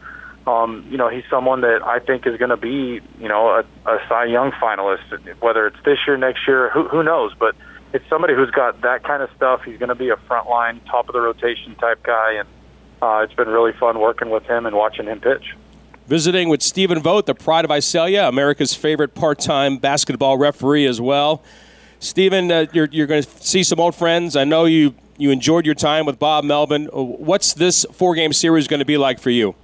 [0.46, 3.60] um, you know, he's someone that I think is going to be, you know, a,
[3.90, 5.40] a Cy Young finalist.
[5.40, 7.32] Whether it's this year, next year, who, who knows?
[7.38, 7.56] But
[7.92, 9.62] it's somebody who's got that kind of stuff.
[9.64, 12.48] He's going to be a frontline, top of the rotation type guy, and
[13.02, 15.54] uh, it's been really fun working with him and watching him pitch.
[16.06, 21.42] Visiting with Stephen Vogt, the pride of Visalia, America's favorite part-time basketball referee as well.
[21.98, 24.36] Stephen, uh, you're, you're going to see some old friends.
[24.36, 26.86] I know you you enjoyed your time with Bob Melvin.
[26.92, 29.54] What's this four-game series going to be like for you?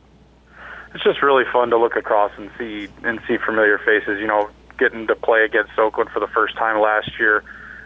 [0.94, 4.20] It's just really fun to look across and see and see familiar faces.
[4.20, 7.42] You know, getting to play against Oakland for the first time last year,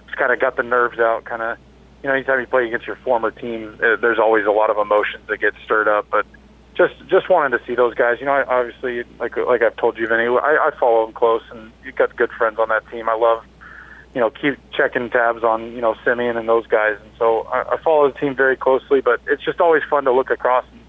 [0.06, 1.24] just kind of got the nerves out.
[1.24, 1.58] Kind of
[2.02, 4.78] you know, anytime you play against your former team, uh, there's always a lot of
[4.78, 6.06] emotions that get stirred up.
[6.10, 6.26] But
[6.76, 8.18] just just wanted to see those guys.
[8.20, 11.42] You know, I, obviously, like like I've told you, Vinny, I, I follow them close,
[11.50, 13.08] and you've got good friends on that team.
[13.08, 13.44] I love,
[14.14, 17.74] you know, keep checking tabs on you know Semien and those guys, and so I,
[17.74, 19.00] I follow the team very closely.
[19.00, 20.64] But it's just always fun to look across.
[20.70, 20.80] And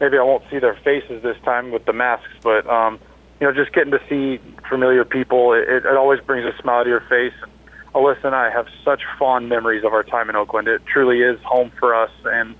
[0.00, 2.98] maybe I won't see their faces this time with the masks, but um,
[3.40, 6.90] you know, just getting to see familiar people, it, it always brings a smile to
[6.90, 7.34] your face.
[7.94, 10.68] Alyssa and I have such fond memories of our time in Oakland.
[10.68, 12.54] It truly is home for us, and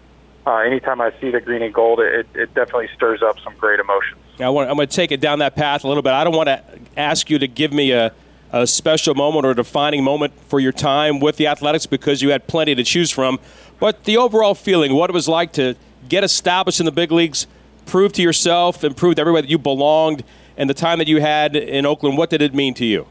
[0.46, 3.80] uh, anytime I see the green and gold, it, it definitely stirs up some great
[3.80, 4.20] emotions.
[4.38, 6.12] I want, I'm going to take it down that path a little bit.
[6.12, 6.62] I don't want to
[6.96, 8.12] ask you to give me a,
[8.52, 12.30] a special moment or a defining moment for your time with the Athletics because you
[12.30, 13.38] had plenty to choose from,
[13.80, 15.74] but the overall feeling, what it was like to
[16.08, 17.46] get established in the big leagues,
[17.84, 20.24] prove to yourself and prove to everybody that you belonged,
[20.56, 23.06] and the time that you had in Oakland, what did it mean to you?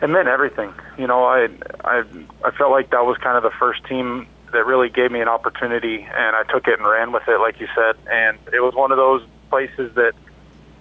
[0.00, 0.72] it meant everything.
[0.98, 1.48] You know, I
[1.84, 2.04] I
[2.44, 5.28] I felt like that was kind of the first team that really gave me an
[5.28, 7.96] opportunity, and I took it and ran with it, like you said.
[8.10, 10.12] And it was one of those places that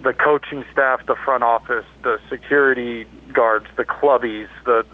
[0.02, 4.86] the coaching staff, the front office, the security guards, the clubbies, the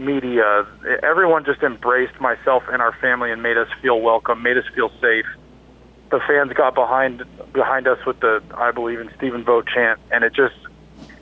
[0.00, 0.66] media,
[1.02, 4.90] everyone just embraced myself and our family and made us feel welcome, made us feel
[5.00, 5.26] safe.
[6.10, 10.24] The fans got behind behind us with the "I believe in Stephen Vogt" chant, and
[10.24, 10.56] it just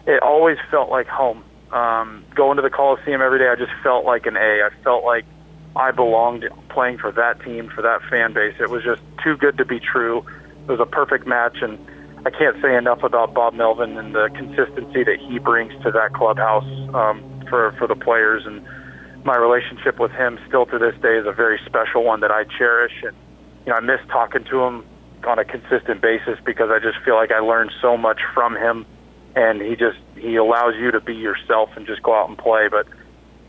[0.06, 4.04] it always felt like home um, going to the Coliseum every day, I just felt
[4.04, 4.62] like an A.
[4.62, 5.24] I felt like
[5.76, 8.54] I belonged playing for that team, for that fan base.
[8.58, 10.24] It was just too good to be true.
[10.66, 11.78] It was a perfect match, and
[12.26, 16.14] I can't say enough about Bob Melvin and the consistency that he brings to that
[16.14, 18.44] clubhouse um, for for the players.
[18.46, 18.64] And
[19.24, 22.44] my relationship with him still to this day is a very special one that I
[22.44, 22.94] cherish.
[23.02, 23.16] And
[23.66, 24.84] you know, I miss talking to him
[25.26, 28.86] on a consistent basis because I just feel like I learned so much from him
[29.38, 32.68] and he just he allows you to be yourself and just go out and play.
[32.68, 32.86] But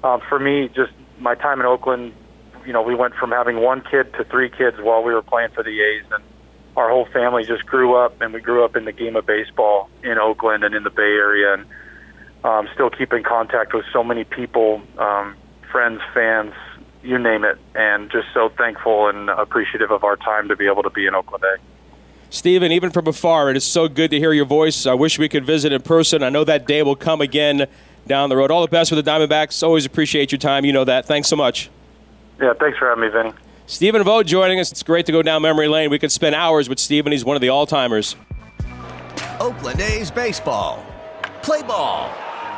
[0.08, 2.14] um, for me, just my time in Oakland,
[2.66, 5.50] you know, we went from having one kid to three kids while we were playing
[5.54, 6.24] for the A's, and
[6.76, 9.90] our whole family just grew up, and we grew up in the game of baseball
[10.04, 11.66] in Oakland and in the Bay Area, and
[12.44, 15.36] um, still keep in contact with so many people, um,
[15.72, 16.54] friends, fans,
[17.04, 20.84] you name it, and just so thankful and appreciative of our time to be able
[20.84, 21.58] to be in Oakland A.
[22.32, 24.86] Stephen, even from afar, it is so good to hear your voice.
[24.86, 26.22] I wish we could visit in person.
[26.22, 27.68] I know that day will come again
[28.06, 28.52] down the road.
[28.52, 29.64] All the best with the Diamondbacks.
[29.64, 30.64] Always appreciate your time.
[30.64, 31.06] You know that.
[31.06, 31.70] Thanks so much.
[32.40, 33.34] Yeah, thanks for having me, Vinny.
[33.66, 34.72] Stephen Vogt joining us.
[34.72, 35.90] It's great to go down memory lane.
[35.90, 37.12] We could spend hours with Stephen.
[37.12, 38.16] He's one of the all timers.
[39.40, 40.86] Oakland A's baseball.
[41.42, 42.12] Play ball.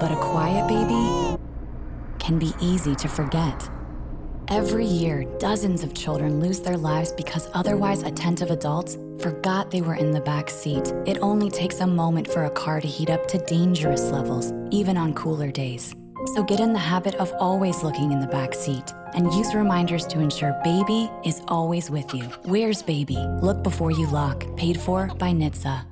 [0.00, 1.38] but a quiet baby
[2.18, 3.70] can be easy to forget.
[4.48, 9.94] Every year, dozens of children lose their lives because otherwise attentive adults forgot they were
[9.94, 10.92] in the back seat.
[11.06, 14.96] It only takes a moment for a car to heat up to dangerous levels, even
[14.96, 15.94] on cooler days.
[16.34, 20.06] So get in the habit of always looking in the back seat and use reminders
[20.08, 22.24] to ensure baby is always with you.
[22.44, 23.18] Where's baby?
[23.40, 24.44] Look before you lock.
[24.56, 25.91] Paid for by NHTSA.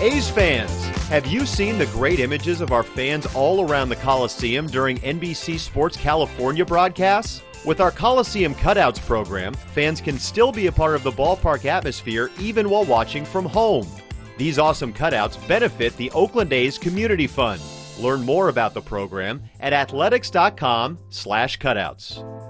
[0.00, 0.70] A's fans,
[1.08, 5.58] have you seen the great images of our fans all around the Coliseum during NBC
[5.58, 7.42] Sports California broadcasts?
[7.66, 12.30] With our Coliseum Cutouts program, fans can still be a part of the ballpark atmosphere
[12.38, 13.86] even while watching from home.
[14.38, 17.60] These awesome cutouts benefit the Oakland A's Community Fund.
[17.98, 22.49] Learn more about the program at athletics.com/cutouts.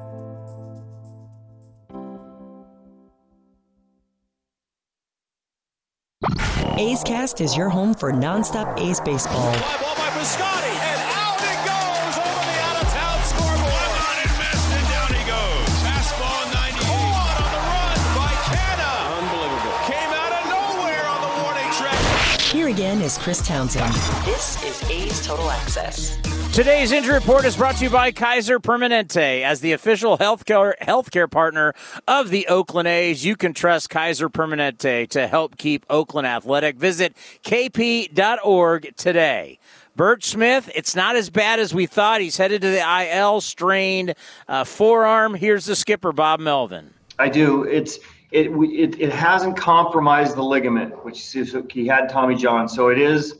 [6.81, 9.53] A's Cast is your home for nonstop A's baseball.
[9.53, 13.91] Fly ball by Piscotty, and out it goes over the out-of-town scoreboard.
[14.01, 15.69] on and missed, and down he goes.
[15.85, 16.81] Fastball 98.
[16.89, 18.97] Caught on the run by Canha.
[19.13, 19.77] Unbelievable.
[19.93, 22.41] Came out of nowhere on the warning track.
[22.41, 23.93] Here again is Chris Townsend.
[24.25, 26.17] This is A's Total Access.
[26.53, 29.43] Today's injury report is brought to you by Kaiser Permanente.
[29.43, 31.75] As the official healthcare healthcare partner
[32.09, 36.77] of the Oakland A's, you can trust Kaiser Permanente to help keep Oakland athletic.
[36.77, 39.61] Visit kp.org today.
[39.95, 42.21] Burch Smith, it's not as bad as we thought.
[42.21, 44.17] He's headed to the IL, strained
[44.49, 45.35] uh, forearm.
[45.35, 46.93] Here's the skipper, Bob Melvin.
[47.21, 47.63] I do.
[47.63, 48.01] It's
[48.33, 52.69] it it, it hasn't compromised the ligament, which is, he had Tommy John.
[52.69, 53.40] So it is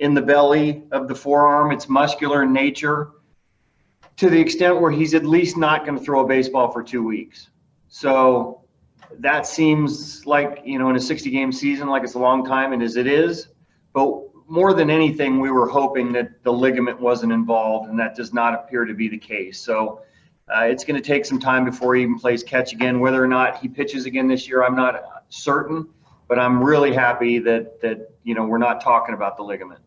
[0.00, 1.70] in the belly of the forearm.
[1.72, 3.12] It's muscular in nature
[4.16, 7.02] to the extent where he's at least not going to throw a baseball for two
[7.02, 7.48] weeks.
[7.88, 8.62] So
[9.18, 12.72] that seems like, you know, in a 60 game season, like it's a long time,
[12.72, 13.48] and as it is.
[13.92, 18.32] But more than anything, we were hoping that the ligament wasn't involved, and that does
[18.32, 19.60] not appear to be the case.
[19.60, 20.02] So
[20.54, 23.00] uh, it's going to take some time before he even plays catch again.
[23.00, 25.88] Whether or not he pitches again this year, I'm not certain,
[26.28, 29.80] but I'm really happy that that you know we're not talking about the ligament.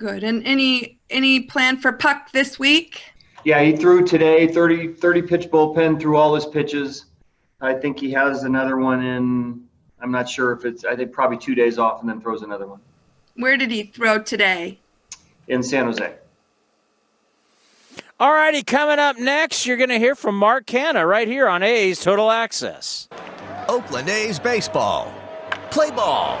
[0.00, 0.24] Good.
[0.24, 3.02] And any any plan for Puk this week?
[3.44, 7.04] Yeah, he threw today 30 30 pitch bullpen through all his pitches.
[7.60, 9.62] I think he has another one in.
[10.00, 10.86] I'm not sure if it's.
[10.86, 12.80] I think probably two days off and then throws another one
[13.36, 14.78] Where did he throw today?
[15.48, 16.14] in San Jose.
[18.18, 21.62] All righty, coming up next, you're going to hear from Mark Canha right here on
[21.62, 23.08] A's Total Access.
[23.68, 25.12] Oakland A's baseball.
[25.70, 26.40] Play ball.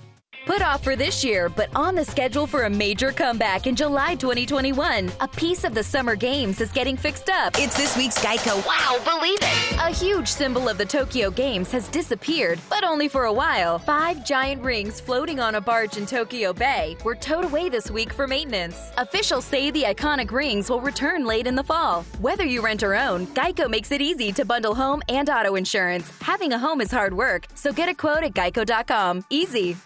[0.45, 4.15] Put off for this year, but on the schedule for a major comeback in July
[4.15, 5.11] 2021.
[5.19, 7.53] A piece of the Summer Games is getting fixed up.
[7.59, 9.77] It's this week's Geico Wow Believe It!
[9.79, 13.77] A huge symbol of the Tokyo Games has disappeared, but only for a while.
[13.77, 18.11] Five giant rings floating on a barge in Tokyo Bay were towed away this week
[18.11, 18.89] for maintenance.
[18.97, 22.01] Officials say the iconic rings will return late in the fall.
[22.19, 26.11] Whether you rent or own, Geico makes it easy to bundle home and auto insurance.
[26.19, 29.23] Having a home is hard work, so get a quote at geico.com.
[29.29, 29.77] Easy.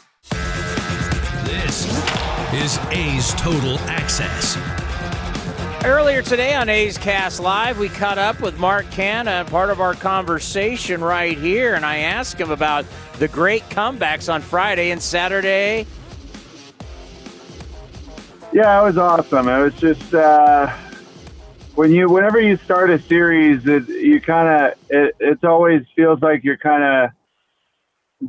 [1.46, 1.86] This
[2.56, 4.58] is A's Total Access.
[5.86, 9.94] Earlier today on A's Cast Live, we caught up with Mark Canha, part of our
[9.94, 12.86] conversation right here, and I asked him about
[13.20, 15.86] the great comebacks on Friday and Saturday.
[18.52, 19.48] Yeah, it was awesome.
[19.48, 20.76] It was just, uh,
[21.76, 26.22] when you whenever you start a series, it, you kind of it it's always feels
[26.22, 27.12] like you're kind of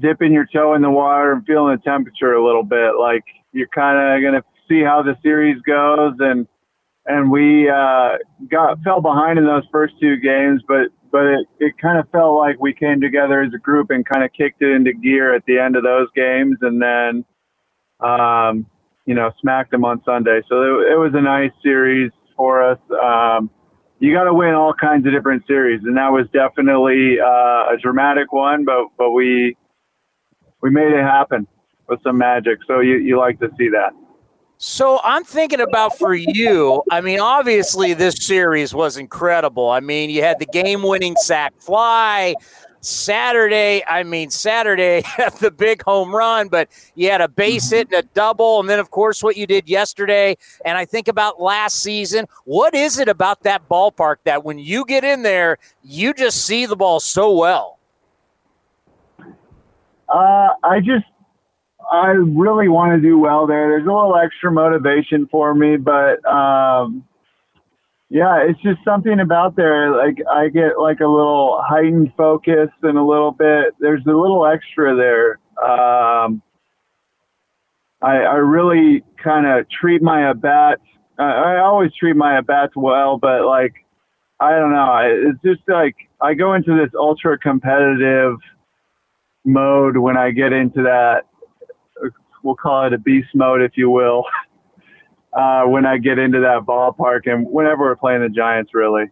[0.00, 2.92] dipping your toe in the water and feeling the temperature a little bit.
[2.98, 6.46] Like you're kind of gonna see how the series goes, and
[7.06, 8.18] and we uh,
[8.50, 12.36] got fell behind in those first two games, but but it, it kind of felt
[12.36, 15.44] like we came together as a group and kind of kicked it into gear at
[15.46, 17.24] the end of those games, and then
[18.00, 18.66] um,
[19.06, 20.40] you know smacked them on Sunday.
[20.48, 22.78] So it, it was a nice series for us.
[23.02, 23.50] Um,
[23.98, 27.76] you got to win all kinds of different series, and that was definitely uh, a
[27.80, 28.64] dramatic one.
[28.64, 29.56] But but we
[30.66, 31.46] we made it happen
[31.88, 32.58] with some magic.
[32.66, 33.92] So you you like to see that.
[34.58, 36.82] So I'm thinking about for you.
[36.90, 39.70] I mean, obviously this series was incredible.
[39.70, 42.34] I mean, you had the game-winning sac fly.
[42.80, 45.02] Saturday, I mean Saturday,
[45.40, 48.78] the big home run, but you had a base hit and a double, and then
[48.78, 50.36] of course what you did yesterday.
[50.64, 52.26] And I think about last season.
[52.44, 56.66] What is it about that ballpark that when you get in there, you just see
[56.66, 57.75] the ball so well?
[60.08, 61.04] Uh, I just
[61.90, 63.68] I really want to do well there.
[63.68, 67.04] There's a little extra motivation for me, but um,
[68.08, 69.96] yeah, it's just something about there.
[69.96, 73.74] Like I get like a little heightened focus and a little bit.
[73.80, 75.38] There's a little extra there.
[75.62, 76.42] Um,
[78.02, 80.82] I, I really kind of treat my at bats.
[81.18, 83.74] I, I always treat my at bats well, but like
[84.38, 85.30] I don't know.
[85.30, 88.36] It's just like I go into this ultra competitive
[89.46, 91.22] mode when I get into that
[92.46, 94.24] we'll call it a beast mode, if you will,
[95.32, 99.10] uh, when I get into that ballpark and whenever we're playing the Giants, really.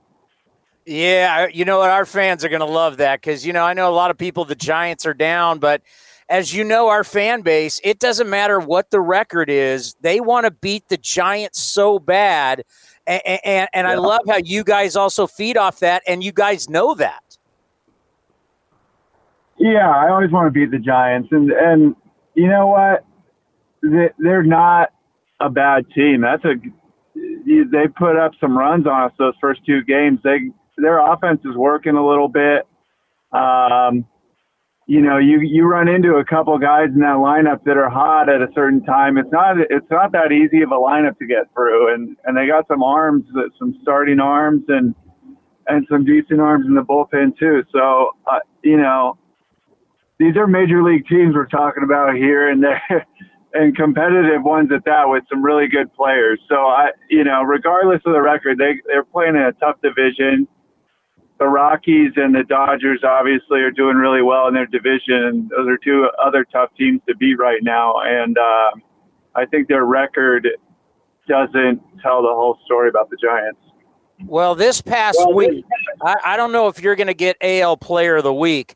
[0.87, 1.91] Yeah, you know what?
[1.91, 4.19] Our fans are going to love that because, you know, I know a lot of
[4.19, 5.83] people, the Giants are down, but
[6.29, 10.45] as you know, our fan base, it doesn't matter what the record is, they want
[10.45, 12.65] to beat the Giants so bad.
[13.07, 16.71] And, and, and I love how you guys also feed off that, and you guys
[16.71, 17.24] know that.
[19.59, 21.97] Yeah, I always want to beat the Giants, and and
[22.35, 23.05] you know what?
[24.19, 24.91] they're not
[25.41, 26.23] a bad team.
[26.23, 26.55] That's a
[27.45, 30.21] they put up some runs on us those first two games.
[30.25, 32.67] They their offense is working a little bit.
[33.33, 34.07] Um,
[34.87, 38.29] you know, you you run into a couple guys in that lineup that are hot
[38.29, 39.19] at a certain time.
[39.19, 42.47] It's not it's not that easy of a lineup to get through, and and they
[42.47, 43.25] got some arms,
[43.59, 44.95] some starting arms, and
[45.69, 47.63] and some decent arms in the bullpen too.
[47.73, 49.19] So uh, you know,
[50.19, 53.07] these are major league teams we're talking about here, and they're
[53.55, 56.41] and competitive ones at that with some really good players.
[56.49, 60.49] So I, you know, regardless of the record, they they're playing in a tough division.
[61.39, 65.49] The Rockies and the Dodgers obviously are doing really well in their division.
[65.51, 68.71] Those are two other tough teams to beat right now, and uh,
[69.35, 70.49] I think their record
[71.29, 73.59] doesn't tell the whole story about the Giants.
[74.27, 75.65] Well, this past well, week,
[76.03, 78.75] I, I don't know if you're going to get AL Player of the Week,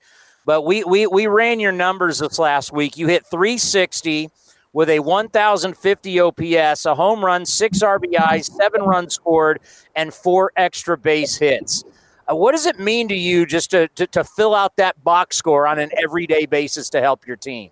[0.49, 2.97] but we, we we ran your numbers this last week.
[2.97, 4.31] You hit 360
[4.73, 9.61] with a 1,050 OPS, a home run, six RBIs, seven runs scored,
[9.95, 11.85] and four extra base hits.
[12.27, 15.37] Uh, what does it mean to you just to, to, to, fill out that box
[15.37, 17.71] score on an everyday basis to help your team?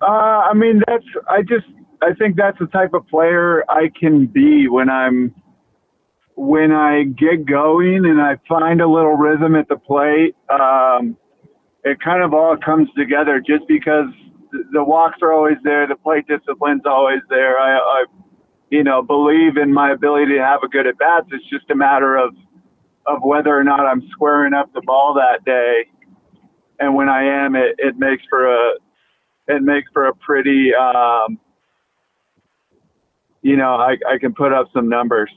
[0.00, 1.66] Uh, I mean, that's, I just,
[2.02, 5.34] I think that's the type of player I can be when I'm,
[6.36, 10.34] when I get going and I find a little rhythm at the plate.
[10.48, 11.16] Um,
[11.84, 14.06] it kind of all comes together just because
[14.72, 15.86] the walks are always there.
[15.86, 17.58] The plate discipline's always there.
[17.58, 18.04] I, I,
[18.70, 21.26] you know, believe in my ability to have a good at bats.
[21.32, 22.34] It's just a matter of
[23.04, 25.86] of whether or not I'm squaring up the ball that day.
[26.78, 28.72] And when I am, it, it makes for a
[29.48, 31.38] it makes for a pretty, um,
[33.42, 35.30] you know, I, I can put up some numbers.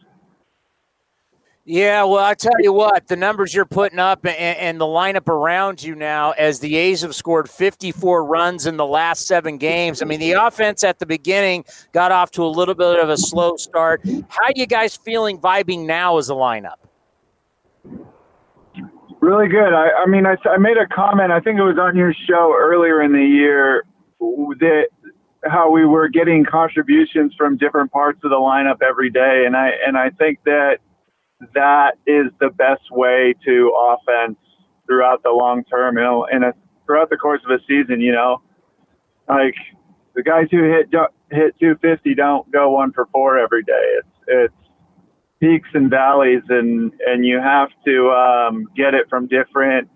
[1.67, 5.27] Yeah, well, I tell you what, the numbers you're putting up and, and, the lineup
[5.27, 10.03] around you now, as the A's have scored 54 runs in the last seven games.
[10.03, 13.17] I mean, the offense at the beginning got off to a little bit of a
[13.17, 14.01] slow start.
[14.05, 16.75] How are you guys feeling vibing now as a lineup?
[19.19, 19.73] Really good.
[19.73, 21.31] I, I mean, I, I made a comment.
[21.31, 23.85] I think it was on your show earlier in the year
[24.19, 24.85] that
[25.45, 29.71] how we were getting contributions from different parts of the lineup every day, and I
[29.85, 30.77] and I think that
[31.53, 34.37] that is the best way to offense
[34.85, 36.43] throughout the long term, you know, and
[36.85, 38.41] throughout the course of a season, you know,
[39.27, 39.55] like
[40.15, 40.89] the guys who hit
[41.31, 43.97] hit 250 don't go one for four every day.
[43.99, 44.53] It's it's
[45.39, 49.89] peaks and valleys, and and you have to um, get it from different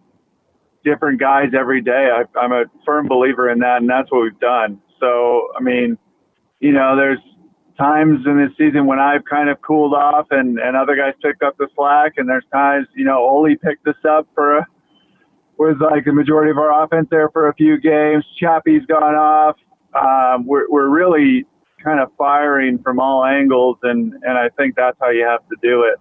[0.83, 2.09] different guys every day.
[2.11, 4.81] I, I'm a firm believer in that, and that's what we've done.
[4.99, 5.97] So, I mean,
[6.59, 7.19] you know, there's
[7.79, 11.41] times in this season when I've kind of cooled off and, and other guys picked
[11.41, 12.13] up the slack.
[12.17, 14.67] And there's times, you know, Ole picked us up for a,
[15.57, 18.25] was like the majority of our offense there for a few games.
[18.39, 19.55] Chappie's gone off.
[19.93, 21.45] Um, we're, we're really
[21.83, 23.77] kind of firing from all angles.
[23.83, 25.99] And, and I think that's how you have to do it.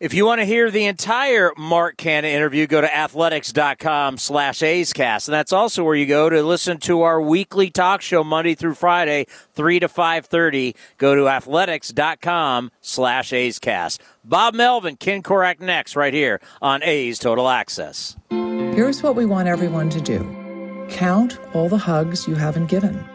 [0.00, 5.28] If you want to hear the entire Mark Canha interview, go to athletics.com slash A'scast.
[5.28, 8.76] And that's also where you go to listen to our weekly talk show Monday through
[8.76, 10.74] Friday, 3 to 5.30.
[10.96, 13.98] Go to athletics.com slash A'scast.
[14.24, 18.16] Bob Melvin, Ken Korach next right here on A's Total Access.
[18.30, 20.86] Here's what we want everyone to do.
[20.88, 23.06] Count all the hugs you haven't given,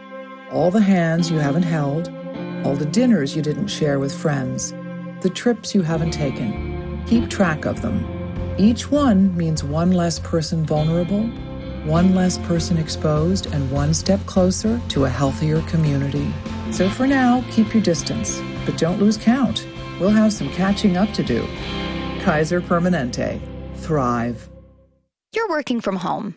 [0.52, 2.10] all the hands you haven't held,
[2.64, 4.70] all the dinners you didn't share with friends,
[5.22, 6.75] the trips you haven't taken
[7.06, 8.04] Keep track of them.
[8.58, 11.22] Each one means one less person vulnerable,
[11.84, 16.32] one less person exposed, and one step closer to a healthier community.
[16.72, 19.66] So for now, keep your distance, but don't lose count.
[20.00, 21.46] We'll have some catching up to do.
[22.22, 23.40] Kaiser Permanente.
[23.76, 24.48] Thrive.
[25.32, 26.34] You're working from home.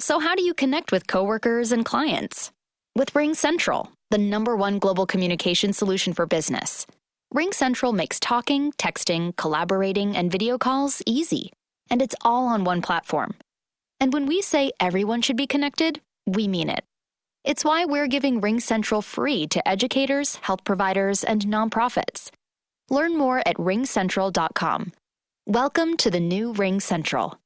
[0.00, 2.50] So how do you connect with coworkers and clients?
[2.94, 6.86] With RingCentral, the number one global communication solution for business.
[7.32, 11.52] RingCentral makes talking, texting, collaborating, and video calls easy,
[11.88, 13.34] and it's all on one platform.
[14.00, 16.82] And when we say everyone should be connected, we mean it.
[17.44, 22.30] It's why we're giving RingCentral free to educators, health providers, and nonprofits.
[22.90, 24.92] Learn more at ringcentral.com.
[25.46, 27.36] Welcome to the new RingCentral.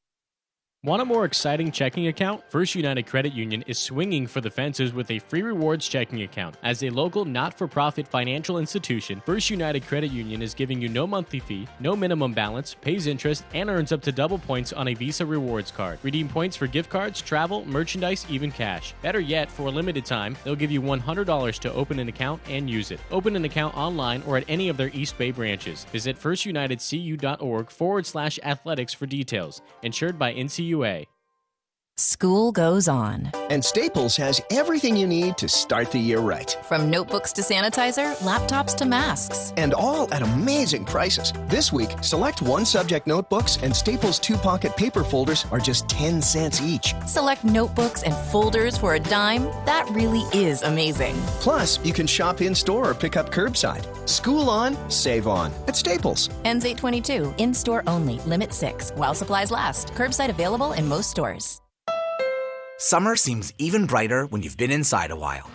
[0.85, 2.43] Want a more exciting checking account?
[2.51, 6.59] First United Credit Union is swinging for the fences with a free rewards checking account.
[6.63, 10.91] As a local not for profit financial institution, First United Credit Union is giving you
[10.91, 14.89] no monthly fee, no minimum balance, pays interest, and earns up to double points on
[14.89, 15.99] a Visa rewards card.
[16.03, 18.93] Redeem points for gift cards, travel, merchandise, even cash.
[19.01, 22.69] Better yet, for a limited time, they'll give you $100 to open an account and
[22.69, 23.01] use it.
[23.11, 25.85] Open an account online or at any of their East Bay branches.
[25.85, 29.63] Visit firstunitedcu.org forward slash athletics for details.
[29.83, 31.14] Insured by NCU UA.
[31.97, 33.31] School goes on.
[33.51, 36.51] And Staples has everything you need to start the year right.
[36.65, 39.53] From notebooks to sanitizer, laptops to masks.
[39.57, 41.33] And all at amazing prices.
[41.47, 46.21] This week, select one subject notebooks and Staples two pocket paper folders are just 10
[46.21, 46.97] cents each.
[47.07, 49.45] Select notebooks and folders for a dime.
[49.65, 51.15] That really is amazing.
[51.39, 53.87] Plus, you can shop in store or pick up curbside.
[54.09, 56.29] School on, save on at Staples.
[56.45, 57.33] Ends 822.
[57.39, 58.19] In store only.
[58.27, 58.91] Limit 6.
[58.97, 59.93] While supplies last.
[59.95, 61.61] Curbside available in most stores.
[62.85, 65.51] Summer seems even brighter when you've been inside a while.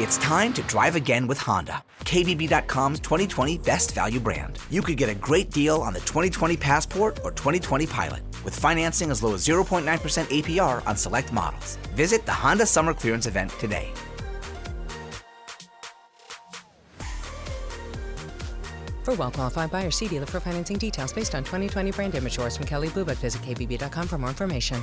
[0.00, 4.58] It's time to drive again with Honda, KBB.com's 2020 best value brand.
[4.70, 9.10] You could get a great deal on the 2020 Passport or 2020 Pilot with financing
[9.10, 11.76] as low as 0.9% APR on select models.
[11.94, 13.92] Visit the Honda Summer Clearance event today.
[19.02, 22.88] For well-qualified buyers, see dealer for financing details based on 2020 brand image from Kelley
[22.88, 23.18] Blue Book.
[23.18, 24.82] Visit KBB.com for more information.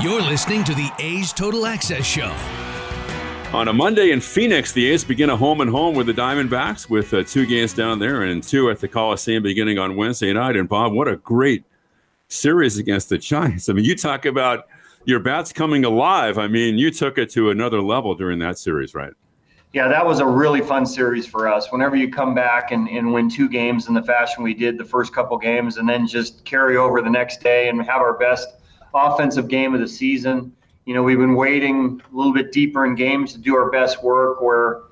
[0.00, 2.32] You're listening to the A's Total Access Show.
[3.52, 6.88] On a Monday in Phoenix, the A's begin a home and home with the Diamondbacks
[6.88, 10.54] with uh, two games down there and two at the Coliseum beginning on Wednesday night.
[10.54, 11.64] And Bob, what a great
[12.28, 13.68] series against the Giants.
[13.68, 14.68] I mean, you talk about
[15.04, 16.38] your bats coming alive.
[16.38, 19.14] I mean, you took it to another level during that series, right?
[19.72, 21.72] Yeah, that was a really fun series for us.
[21.72, 24.84] Whenever you come back and, and win two games in the fashion we did the
[24.84, 28.50] first couple games and then just carry over the next day and have our best–
[28.94, 30.52] offensive game of the season.
[30.84, 34.02] You know, we've been waiting a little bit deeper in games to do our best
[34.02, 34.82] work where,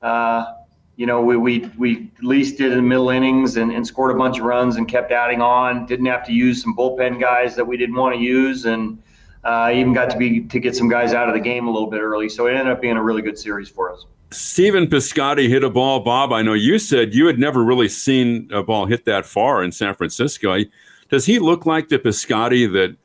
[0.00, 0.54] uh,
[0.96, 4.14] you know, we, we, we at least did in the middle innings and, and scored
[4.14, 5.86] a bunch of runs and kept adding on.
[5.86, 9.02] Didn't have to use some bullpen guys that we didn't want to use, and
[9.44, 11.90] uh, even got to be to get some guys out of the game a little
[11.90, 12.28] bit early.
[12.28, 14.06] So it ended up being a really good series for us.
[14.30, 16.00] Stephen Piscotty hit a ball.
[16.00, 19.62] Bob, I know you said you had never really seen a ball hit that far
[19.62, 20.58] in San Francisco.
[21.10, 22.96] Does he look like the Piscotty that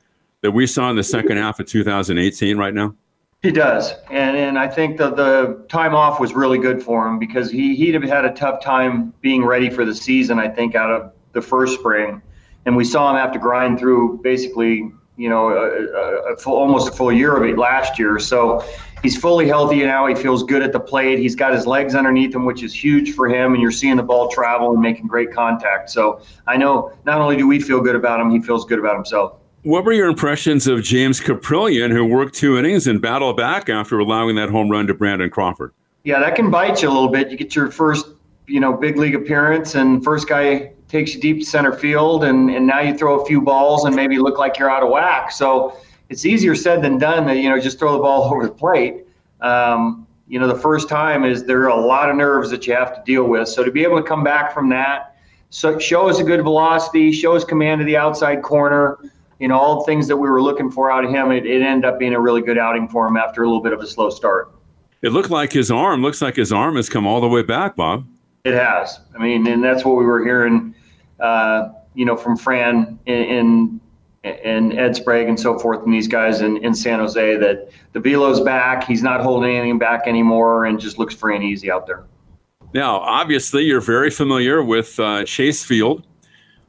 [0.47, 2.95] that we saw in the second half of 2018 right now?
[3.43, 7.19] He does, and and I think the the time off was really good for him
[7.19, 10.39] because he he'd have had a tough time being ready for the season.
[10.39, 12.21] I think out of the first spring,
[12.65, 16.89] and we saw him have to grind through basically you know, a, a full, almost
[16.89, 18.19] a full year of it last year.
[18.19, 18.63] So
[19.01, 20.05] he's fully healthy now.
[20.05, 21.17] He feels good at the plate.
[21.17, 23.53] He's got his legs underneath him, which is huge for him.
[23.53, 25.89] And you're seeing the ball travel and making great contact.
[25.89, 28.95] So I know not only do we feel good about him, he feels good about
[28.95, 29.39] himself.
[29.67, 33.99] What were your impressions of James Kaprielian, who worked two innings and battled back after
[33.99, 35.73] allowing that home run to Brandon Crawford?
[36.05, 37.29] Yeah, that can bite you a little bit.
[37.29, 38.05] You get your first,
[38.45, 42.65] you know, big league appearance, and first guy takes you deep center field, and, and
[42.65, 45.33] now you throw a few balls and maybe look like you're out of whack.
[45.33, 45.75] So
[46.07, 49.05] it's easier said than done that, you know, just throw the ball over the plate.
[49.41, 52.73] Um, you know, the first time is there are a lot of nerves that you
[52.73, 53.49] have to deal with.
[53.49, 55.17] So to be able to come back from that,
[55.49, 58.97] so show us a good velocity, show us command of the outside corner,
[59.39, 61.61] you know, all the things that we were looking for out of him, it, it
[61.61, 63.87] ended up being a really good outing for him after a little bit of a
[63.87, 64.51] slow start.
[65.01, 67.75] It looked like his arm looks like his arm has come all the way back,
[67.75, 68.07] Bob.
[68.43, 68.99] It has.
[69.15, 70.73] I mean, and that's what we were hearing
[71.19, 73.79] uh, you know, from Fran and,
[74.23, 77.99] and Ed Sprague and so forth, and these guys in, in San Jose that the
[77.99, 78.83] velo's back.
[78.83, 82.05] He's not holding anything back anymore, and just looks free and easy out there.
[82.73, 86.05] Now, obviously, you're very familiar with uh, Chase Field.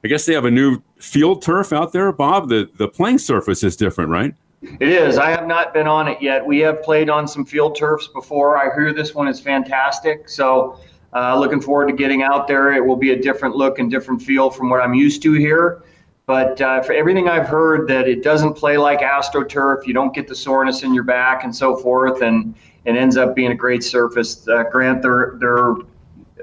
[0.05, 2.49] I guess they have a new field turf out there, Bob.
[2.49, 4.35] The the playing surface is different, right?
[4.81, 5.19] It is.
[5.19, 6.45] I have not been on it yet.
[6.45, 8.59] We have played on some field turfs before.
[8.59, 10.29] I hear this one is fantastic.
[10.29, 10.81] So
[11.15, 12.73] uh, looking forward to getting out there.
[12.73, 15.83] It will be a different look and different feel from what I'm used to here.
[16.27, 19.87] But uh, for everything I've heard, that it doesn't play like AstroTurf.
[19.87, 23.35] You don't get the soreness in your back and so forth, and it ends up
[23.35, 24.47] being a great surface.
[24.47, 25.75] Uh, Grant, their their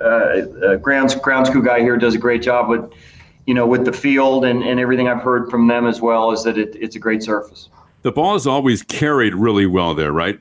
[0.01, 2.93] uh, uh, grounds grounds crew guy here does a great job with,
[3.45, 6.43] you know, with the field and, and everything I've heard from them as well is
[6.43, 7.69] that it, it's a great surface.
[8.01, 10.39] The ball is always carried really well there, right?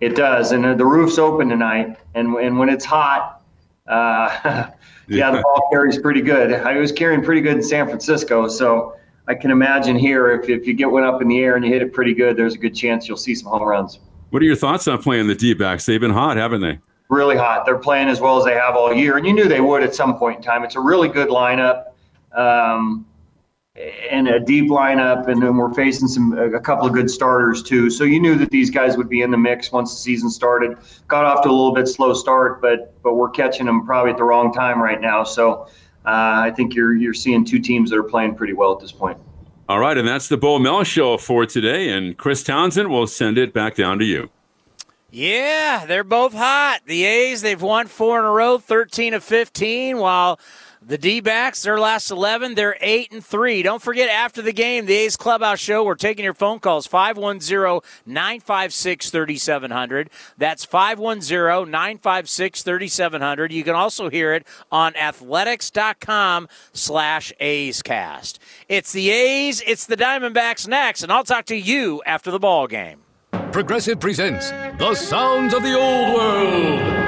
[0.00, 3.42] It does, and the roof's open tonight, and and when it's hot,
[3.88, 4.28] uh,
[5.08, 6.52] yeah, the ball carries pretty good.
[6.52, 8.94] I was carrying pretty good in San Francisco, so
[9.26, 11.72] I can imagine here if if you get one up in the air and you
[11.72, 13.98] hit it pretty good, there's a good chance you'll see some home runs.
[14.30, 15.86] What are your thoughts on playing the D-backs?
[15.86, 16.78] They've been hot, haven't they?
[17.08, 17.64] Really hot.
[17.64, 19.94] They're playing as well as they have all year, and you knew they would at
[19.94, 20.62] some point in time.
[20.62, 21.86] It's a really good lineup.
[22.34, 23.06] Um,
[24.10, 27.90] and a deep lineup, and then we're facing some a couple of good starters too.
[27.90, 30.76] So you knew that these guys would be in the mix once the season started.
[31.06, 34.16] Got off to a little bit slow start, but but we're catching them probably at
[34.16, 35.22] the wrong time right now.
[35.22, 35.68] So
[36.04, 38.92] uh, I think you're you're seeing two teams that are playing pretty well at this
[38.92, 39.18] point.
[39.68, 41.90] All right, and that's the Bo Mel show for today.
[41.90, 44.30] And Chris Townsend will send it back down to you.
[45.10, 46.80] Yeah, they're both hot.
[46.86, 50.38] The A's, they've won four in a row, 13 of 15, while
[50.88, 53.62] the D backs, their last 11, they're 8 and 3.
[53.62, 57.80] Don't forget, after the game, the A's Clubhouse Show, we're taking your phone calls 510
[58.06, 60.10] 956 3700.
[60.38, 63.52] That's 510 956 3700.
[63.52, 68.38] You can also hear it on athletics.com slash A's cast.
[68.68, 72.66] It's the A's, it's the Diamondbacks next, and I'll talk to you after the ball
[72.66, 73.02] game.
[73.52, 77.07] Progressive presents The Sounds of the Old World.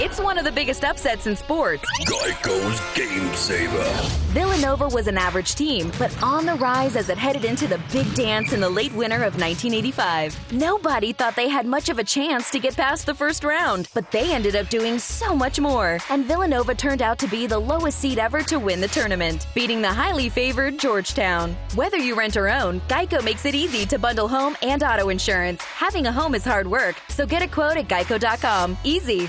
[0.00, 1.82] It's one of the biggest upsets in sports.
[2.06, 3.82] Geico's Game Saver.
[4.28, 8.14] Villanova was an average team, but on the rise as it headed into the big
[8.14, 10.52] dance in the late winter of 1985.
[10.52, 14.08] Nobody thought they had much of a chance to get past the first round, but
[14.12, 15.98] they ended up doing so much more.
[16.10, 19.82] And Villanova turned out to be the lowest seed ever to win the tournament, beating
[19.82, 21.56] the highly favored Georgetown.
[21.74, 25.60] Whether you rent or own, Geico makes it easy to bundle home and auto insurance.
[25.64, 28.78] Having a home is hard work, so get a quote at geico.com.
[28.84, 29.28] Easy.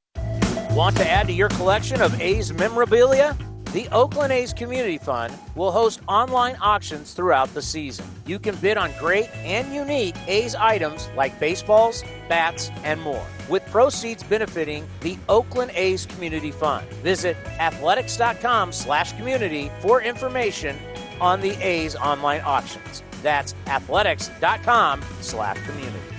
[0.73, 3.37] Want to add to your collection of A's memorabilia?
[3.73, 8.05] The Oakland A's Community Fund will host online auctions throughout the season.
[8.25, 13.65] You can bid on great and unique A's items like baseballs, bats, and more, with
[13.65, 16.87] proceeds benefiting the Oakland A's Community Fund.
[17.03, 20.77] Visit athletics.com/community for information
[21.19, 23.03] on the A's online auctions.
[23.21, 26.10] That's athletics.com/community.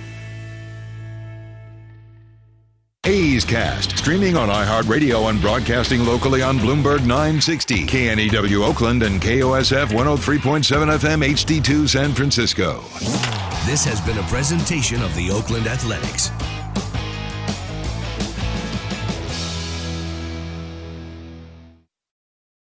[3.05, 9.87] A's Cast, streaming on iHeartRadio and broadcasting locally on Bloomberg 960, KNEW Oakland, and KOSF
[9.87, 12.79] 103.7 FM HD2 San Francisco.
[13.65, 16.31] This has been a presentation of the Oakland Athletics.